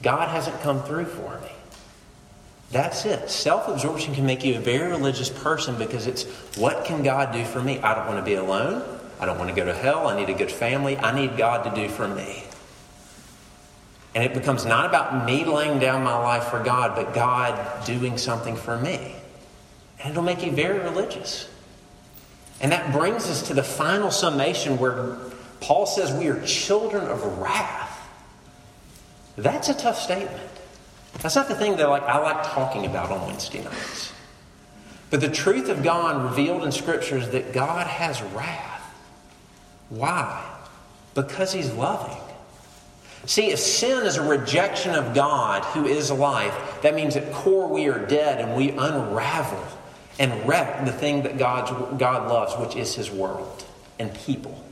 God 0.02 0.30
hasn't 0.30 0.60
come 0.62 0.84
through 0.84 1.06
for 1.06 1.40
me. 1.40 1.52
That's 2.72 3.06
it. 3.06 3.30
Self 3.30 3.68
absorption 3.68 4.14
can 4.14 4.26
make 4.26 4.44
you 4.44 4.58
a 4.58 4.60
very 4.60 4.90
religious 4.90 5.30
person 5.30 5.78
because 5.78 6.06
it's 6.08 6.26
what 6.58 6.86
can 6.86 7.04
God 7.04 7.32
do 7.32 7.46
for 7.46 7.62
me? 7.62 7.80
I 7.80 7.96
don't 7.96 8.08
want 8.08 8.20
to 8.20 8.26
be 8.26 8.34
alone. 8.34 8.84
I 9.20 9.26
don't 9.26 9.38
want 9.38 9.50
to 9.50 9.56
go 9.56 9.66
to 9.66 9.74
hell. 9.74 10.08
I 10.08 10.20
need 10.20 10.30
a 10.30 10.38
good 10.38 10.52
family. 10.52 10.98
I 10.98 11.16
need 11.16 11.38
God 11.38 11.64
to 11.64 11.82
do 11.82 11.90
for 11.90 12.08
me. 12.08 12.44
And 14.14 14.24
it 14.24 14.34
becomes 14.34 14.66
not 14.66 14.86
about 14.86 15.26
me 15.26 15.46
laying 15.46 15.80
down 15.80 16.04
my 16.04 16.18
life 16.18 16.46
for 16.46 16.64
God, 16.64 16.96
but 16.96 17.14
God 17.14 17.86
doing 17.86 18.18
something 18.18 18.56
for 18.56 18.78
me. 18.78 19.16
And 20.00 20.12
it'll 20.12 20.24
make 20.24 20.44
you 20.44 20.52
very 20.52 20.80
religious. 20.80 21.50
And 22.60 22.72
that 22.72 22.92
brings 22.92 23.30
us 23.30 23.48
to 23.48 23.54
the 23.54 23.64
final 23.64 24.12
summation 24.12 24.78
where 24.78 25.18
Paul 25.60 25.86
says 25.86 26.12
we 26.14 26.28
are 26.28 26.42
children 26.46 27.06
of 27.06 27.24
wrath. 27.40 27.94
That's 29.36 29.70
a 29.70 29.74
tough 29.74 30.00
statement. 30.00 30.57
That's 31.22 31.36
not 31.36 31.48
the 31.48 31.56
thing 31.56 31.78
that 31.78 31.90
like 31.90 32.04
I 32.04 32.20
like 32.20 32.44
talking 32.44 32.86
about 32.86 33.12
on 33.12 33.26
Wednesday 33.28 33.64
nights. 33.64 34.14
But 35.10 35.22
the 35.22 35.30
truth 35.30 35.70
of 35.70 35.84
God 35.84 36.24
revealed 36.24 36.64
in 36.64 36.72
Scripture 36.72 37.18
is 37.18 37.30
that 37.30 37.54
God 37.54 37.88
has 37.88 38.22
wrath. 38.22 38.84
Why? 39.90 40.44
Because 41.14 41.54
he's 41.54 41.72
loving. 41.74 42.18
See, 43.26 43.48
if 43.48 43.60
sin 43.60 44.06
is 44.06 44.18
a 44.18 44.28
rejection 44.28 44.96
of 44.96 45.14
God, 45.14 45.64
who 45.66 45.86
is 45.86 46.12
life, 46.12 46.82
that 46.82 46.94
means 46.94 47.16
at 47.16 47.32
core 47.34 47.68
we 47.68 47.88
are 47.90 48.06
dead 48.06 48.40
and 48.40 48.56
we 48.56 48.70
unravel 48.70 49.66
and 50.20 50.48
wreck 50.48 50.86
the 50.86 50.92
thing 50.92 51.24
that 51.24 51.38
God's, 51.38 51.72
God 51.98 52.30
loves, 52.30 52.56
which 52.56 52.76
is 52.76 52.96
his 52.96 53.12
world 53.12 53.66
and 54.00 54.14
people. 54.14 54.64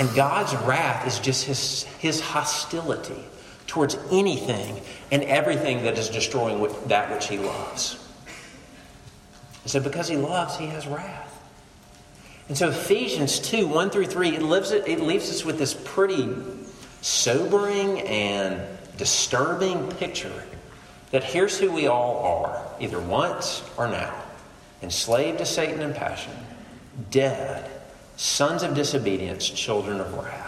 And 0.00 0.12
God's 0.14 0.54
wrath 0.66 1.06
is 1.06 1.18
just 1.18 1.44
his, 1.44 1.84
his 1.98 2.20
hostility 2.20 3.24
towards 3.70 3.96
anything 4.10 4.80
and 5.12 5.22
everything 5.22 5.84
that 5.84 5.96
is 5.96 6.08
destroying 6.08 6.60
that 6.88 7.08
which 7.12 7.28
he 7.28 7.38
loves. 7.38 8.04
And 9.62 9.70
so, 9.70 9.78
because 9.78 10.08
he 10.08 10.16
loves, 10.16 10.56
he 10.56 10.66
has 10.66 10.88
wrath. 10.88 11.28
And 12.48 12.58
so, 12.58 12.70
Ephesians 12.70 13.38
2 13.38 13.68
1 13.68 13.90
through 13.90 14.06
3, 14.06 14.30
it, 14.30 14.42
lives, 14.42 14.72
it 14.72 15.00
leaves 15.00 15.30
us 15.30 15.44
with 15.44 15.56
this 15.56 15.72
pretty 15.72 16.28
sobering 17.00 18.00
and 18.00 18.60
disturbing 18.96 19.88
picture 19.92 20.42
that 21.12 21.22
here's 21.22 21.56
who 21.56 21.70
we 21.70 21.86
all 21.86 22.44
are, 22.44 22.66
either 22.80 22.98
once 22.98 23.62
or 23.76 23.86
now 23.86 24.14
enslaved 24.82 25.38
to 25.38 25.46
Satan 25.46 25.80
and 25.80 25.94
passion, 25.94 26.32
dead, 27.10 27.70
sons 28.16 28.64
of 28.64 28.74
disobedience, 28.74 29.48
children 29.48 30.00
of 30.00 30.12
wrath. 30.14 30.39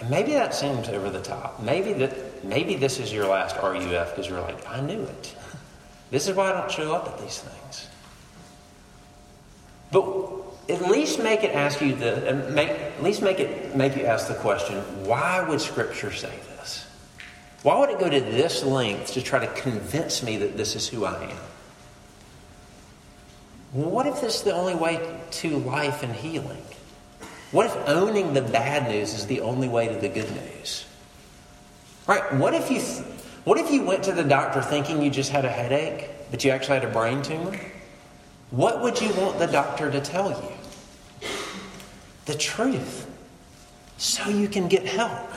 And 0.00 0.10
maybe 0.10 0.32
that 0.32 0.54
seems 0.54 0.88
over 0.88 1.10
the 1.10 1.20
top. 1.20 1.60
Maybe 1.60 1.92
that 1.94 2.44
maybe 2.44 2.76
this 2.76 2.98
is 3.00 3.12
your 3.12 3.26
last 3.26 3.56
RUF 3.56 4.10
because 4.10 4.28
you're 4.28 4.40
like, 4.40 4.66
I 4.68 4.80
knew 4.80 5.02
it. 5.02 5.34
This 6.10 6.28
is 6.28 6.36
why 6.36 6.50
I 6.50 6.52
don't 6.52 6.70
show 6.70 6.94
up 6.94 7.06
at 7.08 7.20
these 7.20 7.40
things. 7.40 7.88
But 9.90 10.04
at 10.68 10.82
least 10.82 11.18
make 11.22 11.44
it 11.44 11.54
ask 11.54 11.80
you 11.80 11.94
the 11.94 12.30
uh, 12.30 12.50
make, 12.50 12.68
at 12.68 13.02
least 13.02 13.22
make 13.22 13.40
it 13.40 13.74
make 13.74 13.96
you 13.96 14.04
ask 14.04 14.28
the 14.28 14.34
question, 14.34 14.76
why 15.04 15.46
would 15.48 15.60
Scripture 15.60 16.12
say 16.12 16.32
this? 16.56 16.86
Why 17.62 17.78
would 17.78 17.90
it 17.90 17.98
go 17.98 18.08
to 18.08 18.20
this 18.20 18.62
length 18.62 19.12
to 19.14 19.22
try 19.22 19.44
to 19.44 19.52
convince 19.60 20.22
me 20.22 20.36
that 20.38 20.56
this 20.56 20.76
is 20.76 20.88
who 20.88 21.04
I 21.04 21.24
am? 21.24 21.38
What 23.72 24.06
if 24.06 24.20
this 24.20 24.36
is 24.36 24.42
the 24.42 24.54
only 24.54 24.74
way 24.74 25.20
to 25.30 25.58
life 25.58 26.02
and 26.02 26.14
healing? 26.14 26.62
What 27.50 27.66
if 27.66 27.76
owning 27.88 28.34
the 28.34 28.42
bad 28.42 28.90
news 28.90 29.14
is 29.14 29.26
the 29.26 29.40
only 29.40 29.68
way 29.68 29.88
to 29.88 29.94
the 29.94 30.08
good 30.08 30.30
news? 30.30 30.84
Right? 32.06 32.32
What 32.34 32.54
if 32.54 32.70
you 32.70 32.80
what 33.44 33.58
if 33.58 33.70
you 33.70 33.82
went 33.82 34.04
to 34.04 34.12
the 34.12 34.24
doctor 34.24 34.60
thinking 34.60 35.00
you 35.00 35.10
just 35.10 35.30
had 35.30 35.46
a 35.46 35.48
headache, 35.48 36.10
but 36.30 36.44
you 36.44 36.50
actually 36.50 36.80
had 36.80 36.88
a 36.88 36.92
brain 36.92 37.22
tumor? 37.22 37.58
What 38.50 38.82
would 38.82 39.00
you 39.00 39.12
want 39.14 39.38
the 39.38 39.46
doctor 39.46 39.90
to 39.90 40.00
tell 40.00 40.30
you? 40.30 41.28
The 42.26 42.34
truth. 42.34 43.06
So 43.96 44.28
you 44.28 44.48
can 44.48 44.68
get 44.68 44.84
help. 44.84 45.30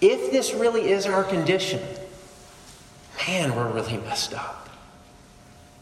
If 0.00 0.30
this 0.30 0.52
really 0.52 0.90
is 0.90 1.06
our 1.06 1.24
condition, 1.24 1.80
man, 3.26 3.56
we're 3.56 3.72
really 3.72 3.96
messed 3.96 4.34
up. 4.34 4.68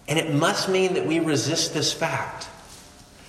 And 0.09 0.19
it 0.19 0.33
must 0.33 0.69
mean 0.69 0.95
that 0.95 1.07
we 1.07 1.19
resist 1.19 1.75
this 1.75 1.93
fact. 1.93 2.49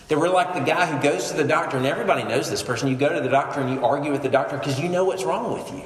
That 0.07 0.17
we're 0.17 0.29
like 0.29 0.53
the 0.53 0.61
guy 0.61 0.85
who 0.85 1.01
goes 1.01 1.31
to 1.31 1.37
the 1.37 1.43
doctor, 1.43 1.77
and 1.77 1.85
everybody 1.85 2.23
knows 2.23 2.49
this 2.49 2.63
person. 2.63 2.87
You 2.87 2.95
go 2.95 3.13
to 3.13 3.21
the 3.21 3.29
doctor 3.29 3.59
and 3.59 3.73
you 3.73 3.83
argue 3.83 4.11
with 4.11 4.23
the 4.23 4.29
doctor 4.29 4.57
because 4.57 4.79
you 4.79 4.87
know 4.87 5.03
what's 5.03 5.23
wrong 5.23 5.53
with 5.53 5.69
you. 5.71 5.83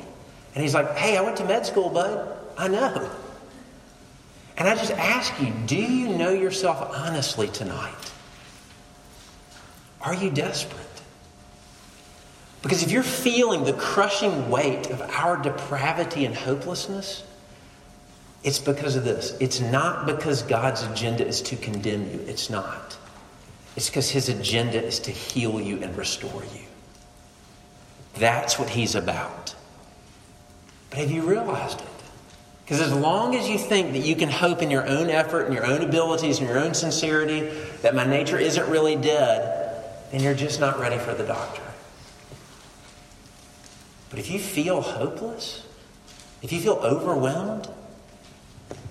And 0.54 0.63
he's 0.63 0.74
like, 0.74 0.96
hey, 0.96 1.18
I 1.18 1.22
went 1.22 1.38
to 1.38 1.46
med 1.46 1.66
school, 1.66 1.90
bud. 1.90 2.38
I 2.58 2.68
know. 2.68 3.10
And 4.58 4.68
I 4.68 4.75
just 4.75 4.92
ask 4.92 5.34
you, 5.42 5.51
do 5.66 5.78
you 5.78 6.10
know 6.10 6.32
yourself 6.32 6.92
honestly 6.94 7.48
tonight? 7.48 8.12
Are 10.01 10.13
you 10.13 10.30
desperate? 10.30 10.86
Because 12.62 12.84
if 12.84 12.92
you're 12.92 13.01
feeling 13.01 13.63
the 13.63 13.74
crushing 13.74 14.50
weight 14.50 14.91
of 14.91 15.02
our 15.02 15.38
depravity 15.38 16.26
and 16.26 16.36
hopelessness, 16.36 17.24
it's 18.43 18.60
because 18.60 18.95
of 18.95 19.04
this. 19.04 19.36
It's 19.39 19.60
not 19.60 20.06
because 20.06 20.43
God's 20.43 20.84
agenda 20.84 21.26
is 21.26 21.41
to 21.43 21.56
condemn 21.56 22.04
you. 22.12 22.19
It's 22.28 22.50
not. 22.50 22.98
It's 23.75 23.89
because 23.89 24.10
his 24.10 24.29
agenda 24.29 24.84
is 24.84 24.99
to 25.01 25.12
heal 25.12 25.62
you 25.62 25.81
and 25.81 25.95
restore 25.97 26.43
you. 26.43 26.65
That's 28.15 28.60
what 28.60 28.69
he's 28.69 28.95
about. 28.95 29.55
But 30.89 30.99
have 30.99 31.12
you 31.12 31.21
realized 31.21 31.79
it? 31.79 31.88
Because 32.65 32.81
as 32.81 32.93
long 32.93 33.36
as 33.36 33.49
you 33.49 33.57
think 33.57 33.93
that 33.93 33.99
you 33.99 34.15
can 34.15 34.29
hope 34.29 34.62
in 34.62 34.71
your 34.71 34.88
own 34.88 35.10
effort 35.10 35.45
and 35.45 35.53
your 35.53 35.65
own 35.65 35.81
abilities 35.81 36.39
and 36.39 36.47
your 36.47 36.60
own 36.60 36.73
sincerity 36.73 37.49
that 37.81 37.95
my 37.95 38.05
nature 38.05 38.38
isn't 38.38 38.69
really 38.69 38.95
dead, 38.95 39.86
then 40.12 40.21
you're 40.21 40.34
just 40.34 40.60
not 40.60 40.79
ready 40.79 40.97
for 40.97 41.13
the 41.13 41.25
doctor. 41.25 41.63
But 44.10 44.19
if 44.19 44.29
you 44.29 44.39
feel 44.39 44.81
hopeless, 44.81 45.65
if 46.41 46.51
you 46.51 46.60
feel 46.60 46.79
overwhelmed, 46.84 47.69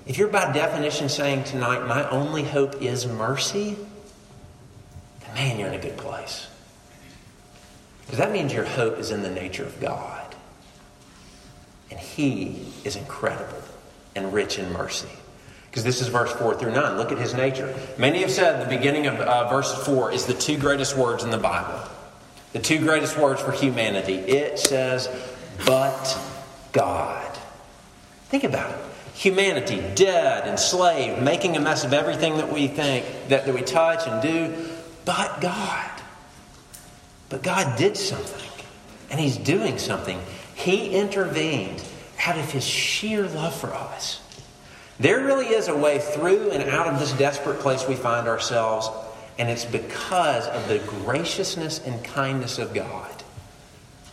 if 0.06 0.16
you're 0.16 0.28
by 0.28 0.52
definition 0.52 1.08
saying 1.08 1.44
tonight, 1.44 1.86
my 1.86 2.08
only 2.08 2.42
hope 2.42 2.82
is 2.82 3.06
mercy, 3.06 3.76
man, 5.34 5.58
you're 5.58 5.68
in 5.68 5.74
a 5.74 5.82
good 5.82 5.96
place. 5.96 6.46
Because 8.04 8.18
that 8.18 8.32
means 8.32 8.52
your 8.52 8.64
hope 8.64 8.98
is 8.98 9.10
in 9.10 9.22
the 9.22 9.30
nature 9.30 9.64
of 9.64 9.80
God. 9.80 10.34
And 11.90 11.98
He 11.98 12.72
is 12.84 12.96
incredible 12.96 13.62
and 14.16 14.32
rich 14.32 14.58
in 14.58 14.72
mercy. 14.72 15.08
Because 15.70 15.84
this 15.84 16.00
is 16.00 16.08
verse 16.08 16.32
4 16.32 16.56
through 16.56 16.72
9. 16.72 16.96
Look 16.96 17.12
at 17.12 17.18
His 17.18 17.34
nature. 17.34 17.72
Many 17.98 18.22
have 18.22 18.30
said 18.32 18.64
the 18.64 18.76
beginning 18.76 19.06
of 19.06 19.14
uh, 19.20 19.48
verse 19.48 19.72
4 19.86 20.12
is 20.12 20.26
the 20.26 20.34
two 20.34 20.58
greatest 20.58 20.96
words 20.96 21.22
in 21.22 21.30
the 21.30 21.38
Bible. 21.38 21.80
The 22.52 22.58
two 22.58 22.80
greatest 22.80 23.16
words 23.16 23.40
for 23.40 23.52
humanity. 23.52 24.14
It 24.14 24.58
says, 24.58 25.08
but 25.64 26.18
God. 26.72 27.38
Think 28.28 28.44
about 28.44 28.70
it. 28.70 28.78
Humanity, 29.14 29.82
dead, 29.94 30.48
enslaved, 30.48 31.22
making 31.22 31.56
a 31.56 31.60
mess 31.60 31.84
of 31.84 31.92
everything 31.92 32.38
that 32.38 32.52
we 32.52 32.66
think, 32.66 33.04
that, 33.28 33.46
that 33.46 33.54
we 33.54 33.62
touch 33.62 34.06
and 34.06 34.22
do, 34.22 34.69
but 35.04 35.40
God. 35.40 35.90
But 37.28 37.42
God 37.42 37.78
did 37.78 37.96
something, 37.96 38.50
and 39.10 39.20
He's 39.20 39.36
doing 39.36 39.78
something. 39.78 40.20
He 40.54 40.90
intervened 40.90 41.82
out 42.26 42.38
of 42.38 42.50
His 42.50 42.64
sheer 42.64 43.26
love 43.26 43.54
for 43.54 43.72
us. 43.72 44.20
There 44.98 45.24
really 45.24 45.46
is 45.46 45.68
a 45.68 45.76
way 45.76 45.98
through 45.98 46.50
and 46.50 46.68
out 46.68 46.86
of 46.86 46.98
this 46.98 47.12
desperate 47.12 47.60
place 47.60 47.88
we 47.88 47.94
find 47.94 48.28
ourselves 48.28 48.90
and 49.40 49.48
it's 49.48 49.64
because 49.64 50.46
of 50.48 50.68
the 50.68 50.78
graciousness 50.80 51.80
and 51.86 52.04
kindness 52.04 52.58
of 52.58 52.74
God, 52.74 53.10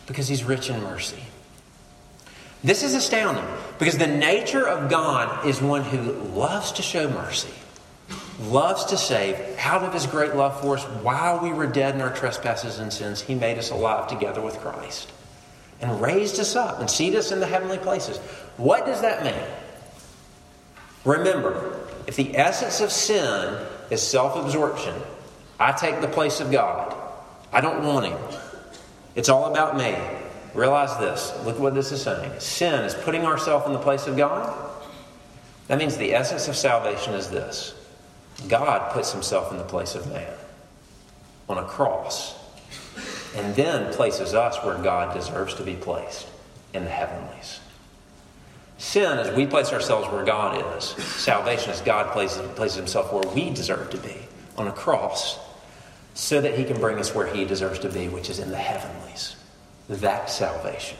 because 0.06 0.26
He's 0.26 0.42
rich 0.42 0.70
in 0.70 0.82
mercy. 0.82 1.22
This 2.64 2.82
is 2.82 2.94
astounding 2.94 3.44
because 3.78 3.98
the 3.98 4.06
nature 4.06 4.66
of 4.66 4.88
God 4.88 5.46
is 5.46 5.60
one 5.60 5.84
who 5.84 6.12
loves 6.34 6.72
to 6.72 6.82
show 6.82 7.10
mercy, 7.10 7.52
loves 8.38 8.86
to 8.86 8.96
save. 8.96 9.36
Out 9.58 9.82
of 9.82 9.92
His 9.92 10.06
great 10.06 10.34
love 10.34 10.60
for 10.60 10.76
us, 10.76 10.84
while 11.02 11.40
we 11.40 11.52
were 11.52 11.66
dead 11.66 11.94
in 11.94 12.00
our 12.00 12.14
trespasses 12.14 12.78
and 12.78 12.92
sins, 12.92 13.20
He 13.20 13.34
made 13.34 13.58
us 13.58 13.70
alive 13.70 14.08
together 14.08 14.40
with 14.40 14.58
Christ 14.58 15.10
and 15.80 16.00
raised 16.00 16.40
us 16.40 16.56
up 16.56 16.80
and 16.80 16.90
seated 16.90 17.18
us 17.18 17.32
in 17.32 17.40
the 17.40 17.46
heavenly 17.46 17.78
places. 17.78 18.18
What 18.56 18.86
does 18.86 19.00
that 19.02 19.24
mean? 19.24 19.48
Remember, 21.04 21.80
if 22.06 22.16
the 22.16 22.36
essence 22.36 22.80
of 22.80 22.90
sin 22.90 23.66
is 23.90 24.02
self 24.02 24.36
absorption, 24.36 24.94
I 25.60 25.72
take 25.72 26.00
the 26.00 26.08
place 26.08 26.40
of 26.40 26.50
God. 26.50 26.94
I 27.52 27.60
don't 27.60 27.84
want 27.84 28.06
Him. 28.06 28.18
It's 29.14 29.28
all 29.28 29.50
about 29.50 29.76
me. 29.76 29.96
Realize 30.54 30.96
this. 30.98 31.32
Look 31.44 31.58
what 31.58 31.74
this 31.74 31.92
is 31.92 32.02
saying. 32.02 32.40
Sin 32.40 32.84
is 32.84 32.94
putting 32.94 33.24
ourselves 33.24 33.66
in 33.66 33.72
the 33.72 33.78
place 33.78 34.06
of 34.06 34.16
God. 34.16 34.54
That 35.68 35.78
means 35.78 35.96
the 35.96 36.14
essence 36.14 36.48
of 36.48 36.56
salvation 36.56 37.14
is 37.14 37.28
this 37.28 37.74
God 38.46 38.92
puts 38.92 39.12
Himself 39.12 39.50
in 39.50 39.58
the 39.58 39.64
place 39.64 39.94
of 39.94 40.06
man 40.12 40.32
on 41.48 41.58
a 41.58 41.64
cross 41.64 42.36
and 43.34 43.54
then 43.54 43.92
places 43.92 44.34
us 44.34 44.62
where 44.64 44.78
God 44.78 45.14
deserves 45.14 45.54
to 45.54 45.62
be 45.62 45.74
placed 45.74 46.28
in 46.72 46.84
the 46.84 46.90
heavenlies. 46.90 47.60
Sin 48.78 49.18
is 49.18 49.34
we 49.36 49.46
place 49.46 49.72
ourselves 49.72 50.08
where 50.12 50.24
God 50.24 50.76
is. 50.76 50.84
Salvation 50.84 51.72
is 51.72 51.80
God 51.80 52.12
places, 52.12 52.46
places 52.52 52.76
Himself 52.76 53.12
where 53.12 53.34
we 53.34 53.50
deserve 53.50 53.90
to 53.90 53.98
be 53.98 54.16
on 54.56 54.68
a 54.68 54.72
cross 54.72 55.38
so 56.18 56.40
that 56.40 56.58
he 56.58 56.64
can 56.64 56.80
bring 56.80 56.98
us 56.98 57.14
where 57.14 57.28
he 57.28 57.44
deserves 57.44 57.78
to 57.78 57.88
be, 57.88 58.08
which 58.08 58.28
is 58.28 58.40
in 58.40 58.50
the 58.50 58.56
heavenlies. 58.56 59.36
That's 59.88 60.34
salvation. 60.34 60.98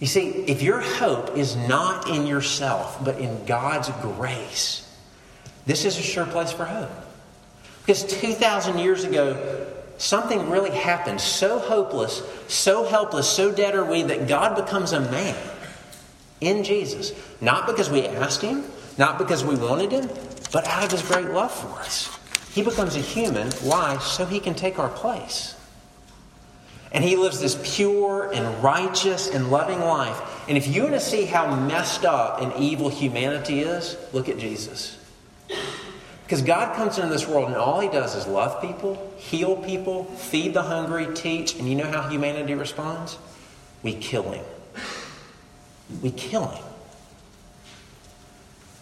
You 0.00 0.06
see, 0.06 0.28
if 0.46 0.62
your 0.62 0.80
hope 0.80 1.36
is 1.36 1.54
not 1.54 2.08
in 2.08 2.26
yourself, 2.26 3.04
but 3.04 3.18
in 3.18 3.44
God's 3.44 3.90
grace, 4.00 4.90
this 5.66 5.84
is 5.84 5.98
a 5.98 6.02
sure 6.02 6.26
place 6.26 6.52
for 6.52 6.64
hope. 6.64 6.90
Because 7.80 8.04
2,000 8.04 8.78
years 8.78 9.04
ago, 9.04 9.66
something 9.98 10.50
really 10.50 10.70
happened 10.70 11.20
so 11.20 11.58
hopeless, 11.58 12.22
so 12.48 12.84
helpless, 12.84 13.28
so 13.28 13.52
dead 13.52 13.74
are 13.74 13.84
we 13.84 14.02
that 14.02 14.26
God 14.26 14.56
becomes 14.56 14.92
a 14.92 15.00
man 15.00 15.36
in 16.40 16.64
Jesus. 16.64 17.12
Not 17.40 17.66
because 17.66 17.90
we 17.90 18.06
asked 18.06 18.42
him, 18.42 18.64
not 18.98 19.18
because 19.18 19.44
we 19.44 19.56
wanted 19.56 19.92
him, 19.92 20.08
but 20.52 20.66
out 20.66 20.84
of 20.84 20.90
his 20.90 21.02
great 21.02 21.30
love 21.30 21.52
for 21.52 21.80
us. 21.80 22.16
He 22.52 22.62
becomes 22.62 22.96
a 22.96 23.00
human. 23.00 23.50
Why? 23.62 23.98
So 23.98 24.24
he 24.24 24.40
can 24.40 24.54
take 24.54 24.78
our 24.78 24.88
place. 24.88 25.56
And 26.92 27.02
he 27.02 27.16
lives 27.16 27.40
this 27.40 27.58
pure 27.76 28.32
and 28.32 28.62
righteous 28.62 29.28
and 29.28 29.50
loving 29.50 29.80
life. 29.80 30.16
And 30.48 30.56
if 30.56 30.68
you 30.68 30.82
want 30.82 30.94
to 30.94 31.00
see 31.00 31.24
how 31.24 31.54
messed 31.56 32.04
up 32.04 32.40
and 32.40 32.52
evil 32.62 32.88
humanity 32.88 33.60
is, 33.60 33.96
look 34.12 34.28
at 34.28 34.38
Jesus. 34.38 34.96
Because 36.24 36.40
God 36.40 36.74
comes 36.74 36.96
into 36.96 37.10
this 37.10 37.28
world 37.28 37.48
and 37.48 37.56
all 37.56 37.80
he 37.80 37.88
does 37.88 38.14
is 38.14 38.26
love 38.26 38.60
people, 38.62 39.12
heal 39.16 39.56
people, 39.56 40.04
feed 40.04 40.54
the 40.54 40.62
hungry, 40.62 41.06
teach, 41.14 41.58
and 41.58 41.68
you 41.68 41.74
know 41.74 41.90
how 41.90 42.08
humanity 42.08 42.54
responds? 42.54 43.18
We 43.82 43.94
kill 43.94 44.30
him. 44.30 44.44
We 46.02 46.10
kill 46.10 46.46
him. 46.46 46.64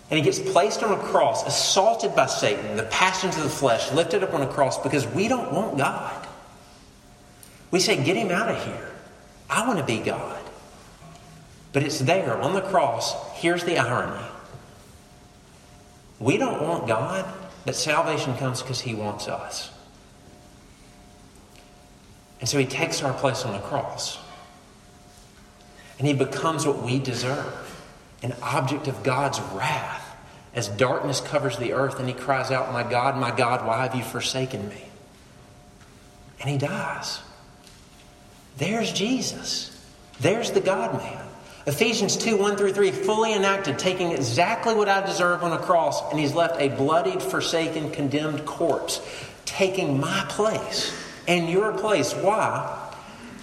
And 0.09 0.19
he 0.19 0.23
gets 0.23 0.39
placed 0.39 0.83
on 0.83 0.93
a 0.93 1.03
cross, 1.03 1.45
assaulted 1.47 2.15
by 2.15 2.27
Satan, 2.27 2.77
the 2.77 2.85
passions 2.85 3.37
of 3.37 3.43
the 3.43 3.49
flesh, 3.51 3.91
lifted 3.93 4.23
up 4.23 4.35
on 4.35 4.43
a 4.43 4.47
cross 4.47 4.81
because 4.81 5.07
we 5.07 5.27
don't 5.27 5.53
want 5.53 5.79
God. 5.79 6.29
We 7.71 7.81
say, 7.81 7.97
Get 8.05 8.17
him 8.17 8.31
out 8.31 8.51
of 8.51 8.65
here. 8.65 8.91
I 9.51 9.67
want 9.67 9.79
to 9.79 9.85
be 9.85 9.99
God. 9.99 10.39
But 11.73 11.83
it's 11.83 11.99
there 11.99 12.41
on 12.41 12.53
the 12.53 12.61
cross. 12.61 13.15
Here's 13.35 13.65
the 13.65 13.79
irony 13.79 14.23
we 16.19 16.37
don't 16.37 16.63
want 16.63 16.87
God, 16.87 17.27
but 17.65 17.75
salvation 17.75 18.37
comes 18.37 18.63
because 18.63 18.81
he 18.81 18.95
wants 18.95 19.29
us. 19.29 19.71
And 22.41 22.49
so 22.49 22.59
he 22.59 22.67
takes 22.67 23.03
our 23.03 23.13
place 23.13 23.45
on 23.45 23.53
the 23.53 23.61
cross. 23.61 24.19
And 25.99 26.07
he 26.09 26.15
becomes 26.15 26.67
what 26.67 26.83
we 26.83 26.99
deserve 26.99 27.59
an 28.23 28.35
object 28.43 28.89
of 28.89 29.03
God's 29.03 29.41
wrath 29.53 30.17
as 30.55 30.69
darkness 30.69 31.21
covers 31.21 31.57
the 31.59 31.73
earth 31.73 31.99
and 31.99 32.09
he 32.09 32.15
cries 32.15 32.51
out, 32.51 32.73
My 32.73 32.83
God, 32.83 33.17
my 33.17 33.35
God, 33.35 33.67
why 33.67 33.83
have 33.83 33.95
you 33.95 34.03
forsaken 34.03 34.69
me? 34.69 34.83
And 36.41 36.51
he 36.51 36.59
dies. 36.59 37.21
There's 38.59 38.93
Jesus. 38.93 39.69
There's 40.21 40.51
the 40.51 40.61
God 40.61 40.97
man. 40.99 41.22
Ephesians 41.67 42.17
2 42.17 42.37
1 42.37 42.57
through 42.57 42.73
3, 42.73 42.91
fully 42.91 43.35
enacted, 43.35 43.79
taking 43.79 44.11
exactly 44.11 44.75
what 44.75 44.89
I 44.89 45.05
deserve 45.05 45.45
on 45.45 45.53
a 45.53 45.59
cross, 45.59 46.11
and 46.11 46.19
he's 46.19 46.35
left 46.35 46.61
a 46.61 46.69
bloodied, 46.69 47.23
forsaken, 47.23 47.91
condemned 47.91 48.45
corpse, 48.45 49.01
taking 49.45 50.01
my 50.01 50.25
place 50.29 50.93
and 51.29 51.49
your 51.49 51.73
place. 51.79 52.13
Why? 52.15 52.91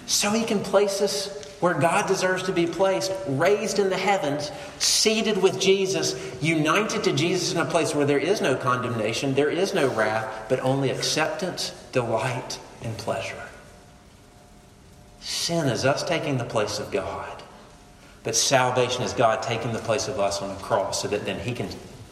So 0.06 0.30
he 0.30 0.44
can 0.44 0.60
place 0.60 1.00
us 1.00 1.40
where 1.60 1.74
God 1.74 2.06
deserves 2.06 2.42
to 2.44 2.52
be 2.52 2.66
placed, 2.66 3.12
raised 3.26 3.78
in 3.78 3.90
the 3.90 3.96
heavens, 3.96 4.50
seated 4.78 5.42
with 5.42 5.60
Jesus, 5.60 6.14
united 6.42 7.04
to 7.04 7.12
Jesus 7.12 7.52
in 7.52 7.58
a 7.58 7.66
place 7.66 7.94
where 7.94 8.06
there 8.06 8.18
is 8.18 8.40
no 8.40 8.56
condemnation, 8.56 9.34
there 9.34 9.50
is 9.50 9.74
no 9.74 9.88
wrath, 9.88 10.46
but 10.48 10.60
only 10.60 10.90
acceptance, 10.90 11.70
delight, 11.92 12.58
and 12.82 12.96
pleasure. 12.96 13.42
Sin 15.20 15.68
is 15.68 15.84
us 15.84 16.02
taking 16.02 16.38
the 16.38 16.44
place 16.44 16.78
of 16.78 16.90
God, 16.90 17.39
but 18.22 18.36
salvation 18.36 19.02
is 19.02 19.12
God 19.12 19.42
taking 19.42 19.72
the 19.72 19.78
place 19.78 20.08
of 20.08 20.20
us 20.20 20.42
on 20.42 20.48
the 20.50 20.62
cross 20.62 21.02
so 21.02 21.08
that 21.08 21.24
then 21.24 21.40
He 21.40 21.52
can 21.52 21.68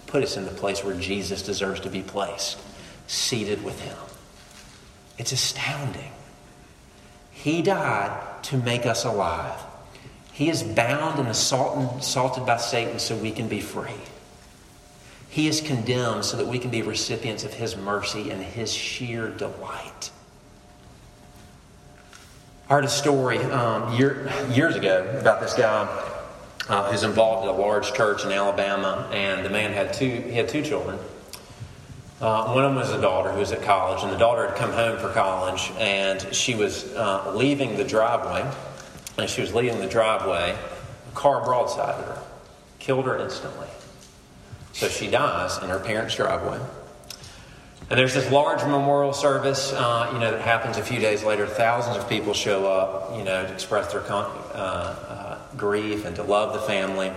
put 0.07 0.23
us 0.23 0.37
in 0.37 0.45
the 0.45 0.51
place 0.51 0.83
where 0.83 0.99
Jesus 0.99 1.43
deserves 1.43 1.81
to 1.81 1.91
be 1.91 2.03
placed, 2.03 2.59
seated 3.07 3.63
with 3.63 3.81
Him. 3.81 3.97
It's 5.19 5.33
astounding. 5.33 6.13
He 7.31 7.63
died 7.63 8.43
to 8.45 8.57
make 8.57 8.87
us 8.87 9.05
alive. 9.05 9.61
He 10.33 10.49
is 10.49 10.63
bound 10.63 11.19
and 11.19 11.29
assaulted 11.29 12.47
by 12.47 12.57
Satan 12.57 12.99
so 12.99 13.17
we 13.17 13.33
can 13.33 13.49
be 13.49 13.61
free. 13.61 13.91
He 15.29 15.47
is 15.47 15.61
condemned 15.61 16.25
so 16.25 16.37
that 16.37 16.47
we 16.47 16.59
can 16.59 16.71
be 16.71 16.81
recipients 16.81 17.45
of 17.45 17.53
His 17.55 17.77
mercy 17.77 18.31
and 18.31 18.43
His 18.43 18.73
sheer 18.73 19.29
delight. 19.29 20.11
I 22.69 22.75
heard 22.75 22.85
a 22.85 22.89
story 22.89 23.39
um, 23.39 23.95
year, 23.95 24.31
years 24.51 24.77
ago 24.77 25.17
about 25.19 25.41
this 25.41 25.55
guy 25.55 25.89
uh, 26.69 26.91
who's 26.91 27.03
involved 27.03 27.49
in 27.49 27.55
a 27.55 27.59
large 27.59 27.95
church 27.95 28.27
in 28.27 28.31
Alabama, 28.31 29.09
and 29.11 29.43
the 29.43 29.49
man 29.49 29.73
had 29.73 29.95
two. 29.95 30.05
He 30.05 30.35
had 30.35 30.51
two 30.51 30.63
children. 30.63 30.99
Uh, 32.21 32.53
one 32.53 32.67
of 32.67 32.75
them 32.75 32.75
was 32.75 32.91
a 32.91 33.01
daughter 33.01 33.33
who 33.33 33.39
was 33.39 33.53
at 33.53 33.63
college, 33.63 34.03
and 34.03 34.13
the 34.13 34.19
daughter 34.19 34.47
had 34.49 34.57
come 34.57 34.71
home 34.73 34.99
for 34.99 35.11
college, 35.15 35.73
and 35.79 36.21
she 36.35 36.55
was 36.55 36.93
uh, 36.93 37.33
leaving 37.35 37.79
the 37.79 37.85
driveway. 37.85 38.47
And 39.17 39.31
she 39.31 39.41
was 39.41 39.55
leaving 39.55 39.81
the 39.81 39.89
driveway, 39.89 40.55
a 40.55 41.15
car 41.15 41.41
broadsided 41.41 42.05
her, 42.05 42.23
killed 42.81 43.07
her 43.07 43.17
instantly. 43.19 43.67
So 44.75 44.89
she 44.89 45.09
dies 45.09 45.57
in 45.63 45.71
her 45.71 45.81
parents' 45.81 46.17
driveway. 46.17 46.61
And 47.91 47.99
there's 47.99 48.13
this 48.13 48.31
large 48.31 48.61
memorial 48.63 49.15
service, 49.15 49.73
uh, 49.73 50.11
you 50.13 50.19
know, 50.19 50.31
that 50.31 50.43
happens 50.43 50.77
a 50.77 50.83
few 50.83 50.99
days 50.99 51.25
later. 51.25 51.47
Thousands 51.47 51.97
of 51.97 52.09
people 52.09 52.35
show 52.35 52.67
up, 52.67 53.17
you 53.17 53.25
know, 53.25 53.47
to 53.47 53.53
express 53.53 53.93
their 53.93 54.03
con- 54.03 54.31
uh, 54.53 54.59
uh, 54.59 55.39
grief 55.57 56.05
and 56.05 56.15
to 56.17 56.23
love 56.23 56.53
the 56.53 56.61
family. 56.61 57.09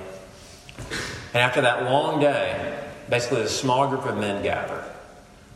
And 1.33 1.41
after 1.41 1.61
that 1.61 1.83
long 1.83 2.21
day, 2.21 2.79
basically 3.09 3.41
a 3.41 3.49
small 3.49 3.87
group 3.89 4.05
of 4.05 4.17
men 4.17 4.41
gather. 4.43 4.83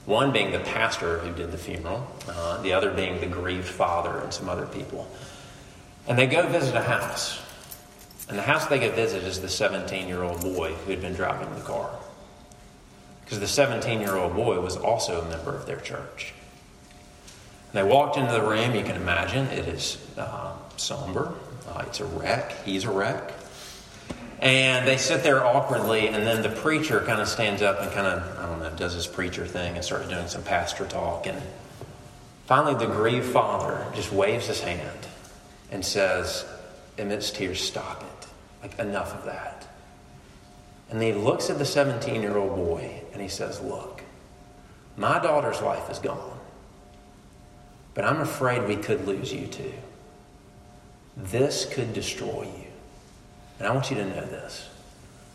One 0.06 0.32
being 0.32 0.52
the 0.52 0.60
pastor 0.60 1.20
who 1.20 1.34
did 1.34 1.52
the 1.52 1.58
funeral, 1.58 2.06
uh, 2.28 2.62
the 2.62 2.74
other 2.74 2.92
being 2.92 3.20
the 3.20 3.28
grieved 3.28 3.68
father 3.68 4.20
and 4.20 4.34
some 4.34 4.50
other 4.50 4.68
people. 4.68 5.08
And 6.08 6.20
they 6.20 6.28
go 6.28 6.48
visit 6.48 6.76
a 6.76 6.84
house. 6.84 7.42
And 8.28 8.38
the 8.38 8.44
house 8.44 8.66
they 8.68 8.80
go 8.80 8.92
visit 8.92 9.24
is 9.24 9.42
the 9.42 9.50
17 9.50 10.08
year 10.08 10.24
old 10.24 10.42
boy 10.42 10.74
who 10.74 10.92
had 10.92 11.02
been 11.02 11.14
driving 11.14 11.54
the 11.56 11.62
car. 11.62 11.90
Because 13.26 13.40
the 13.40 13.48
17 13.48 14.00
year 14.00 14.16
old 14.16 14.36
boy 14.36 14.62
was 14.62 14.78
also 14.78 15.22
a 15.22 15.30
member 15.30 15.54
of 15.54 15.66
their 15.66 15.80
church. 15.80 16.34
And 17.74 17.84
they 17.84 17.92
walked 17.92 18.18
into 18.18 18.32
the 18.32 18.42
room, 18.42 18.76
you 18.76 18.84
can 18.84 18.96
imagine, 18.96 19.48
it 19.48 19.68
is 19.68 19.98
uh, 20.18 20.54
somber. 20.78 21.34
Uh, 21.68 21.84
it's 21.88 22.00
a 22.00 22.06
wreck. 22.06 22.64
He's 22.64 22.84
a 22.84 22.92
wreck. 22.92 23.34
And 24.40 24.88
they 24.88 24.98
sit 24.98 25.24
there 25.24 25.46
awkwardly, 25.46 26.10
and 26.10 26.28
then 26.28 26.42
the 26.42 26.50
preacher 26.50 27.00
kind 27.00 27.22
of 27.22 27.28
stands 27.28 27.62
up 27.62 27.82
and 27.82 27.92
kind 27.92 28.06
of, 28.06 28.38
I 28.38 28.46
don't 28.46 28.60
know, 28.60 28.70
does 28.78 28.94
his 28.94 29.08
preacher 29.08 29.46
thing 29.46 29.76
and 29.76 29.84
starts 29.84 30.08
doing 30.10 30.28
some 30.28 30.44
pastor 30.44 30.86
talk. 30.86 31.26
And 31.26 31.42
finally, 32.46 32.76
the 32.76 32.92
grieved 32.92 33.32
father 33.32 33.86
just 33.96 34.12
waves 34.12 34.48
his 34.48 34.60
hand 34.60 35.08
and 35.72 35.84
says, 35.84 36.46
amidst 36.98 37.36
tears, 37.36 37.62
stop 37.62 38.04
it. 38.04 38.28
Like, 38.62 38.80
enough 38.80 39.16
of 39.16 39.26
that. 39.26 39.55
And 40.90 41.02
he 41.02 41.14
looks 41.14 41.50
at 41.50 41.58
the 41.58 41.66
17 41.66 42.22
year 42.22 42.38
old 42.38 42.56
boy 42.56 43.02
and 43.12 43.22
he 43.22 43.28
says, 43.28 43.62
Look, 43.62 44.04
my 44.98 45.20
daughter's 45.20 45.62
life 45.62 45.90
is 45.90 46.00
gone, 46.00 46.40
but 47.94 48.06
I'm 48.06 48.22
afraid 48.22 48.68
we 48.68 48.76
could 48.76 49.08
lose 49.08 49.34
you 49.34 49.48
too. 49.48 49.74
This 51.18 51.66
could 51.66 51.94
destroy 51.94 52.44
you. 52.44 52.68
And 53.60 53.68
I 53.68 53.74
want 53.74 53.90
you 53.90 53.98
to 53.98 54.06
know 54.06 54.26
this 54.26 54.70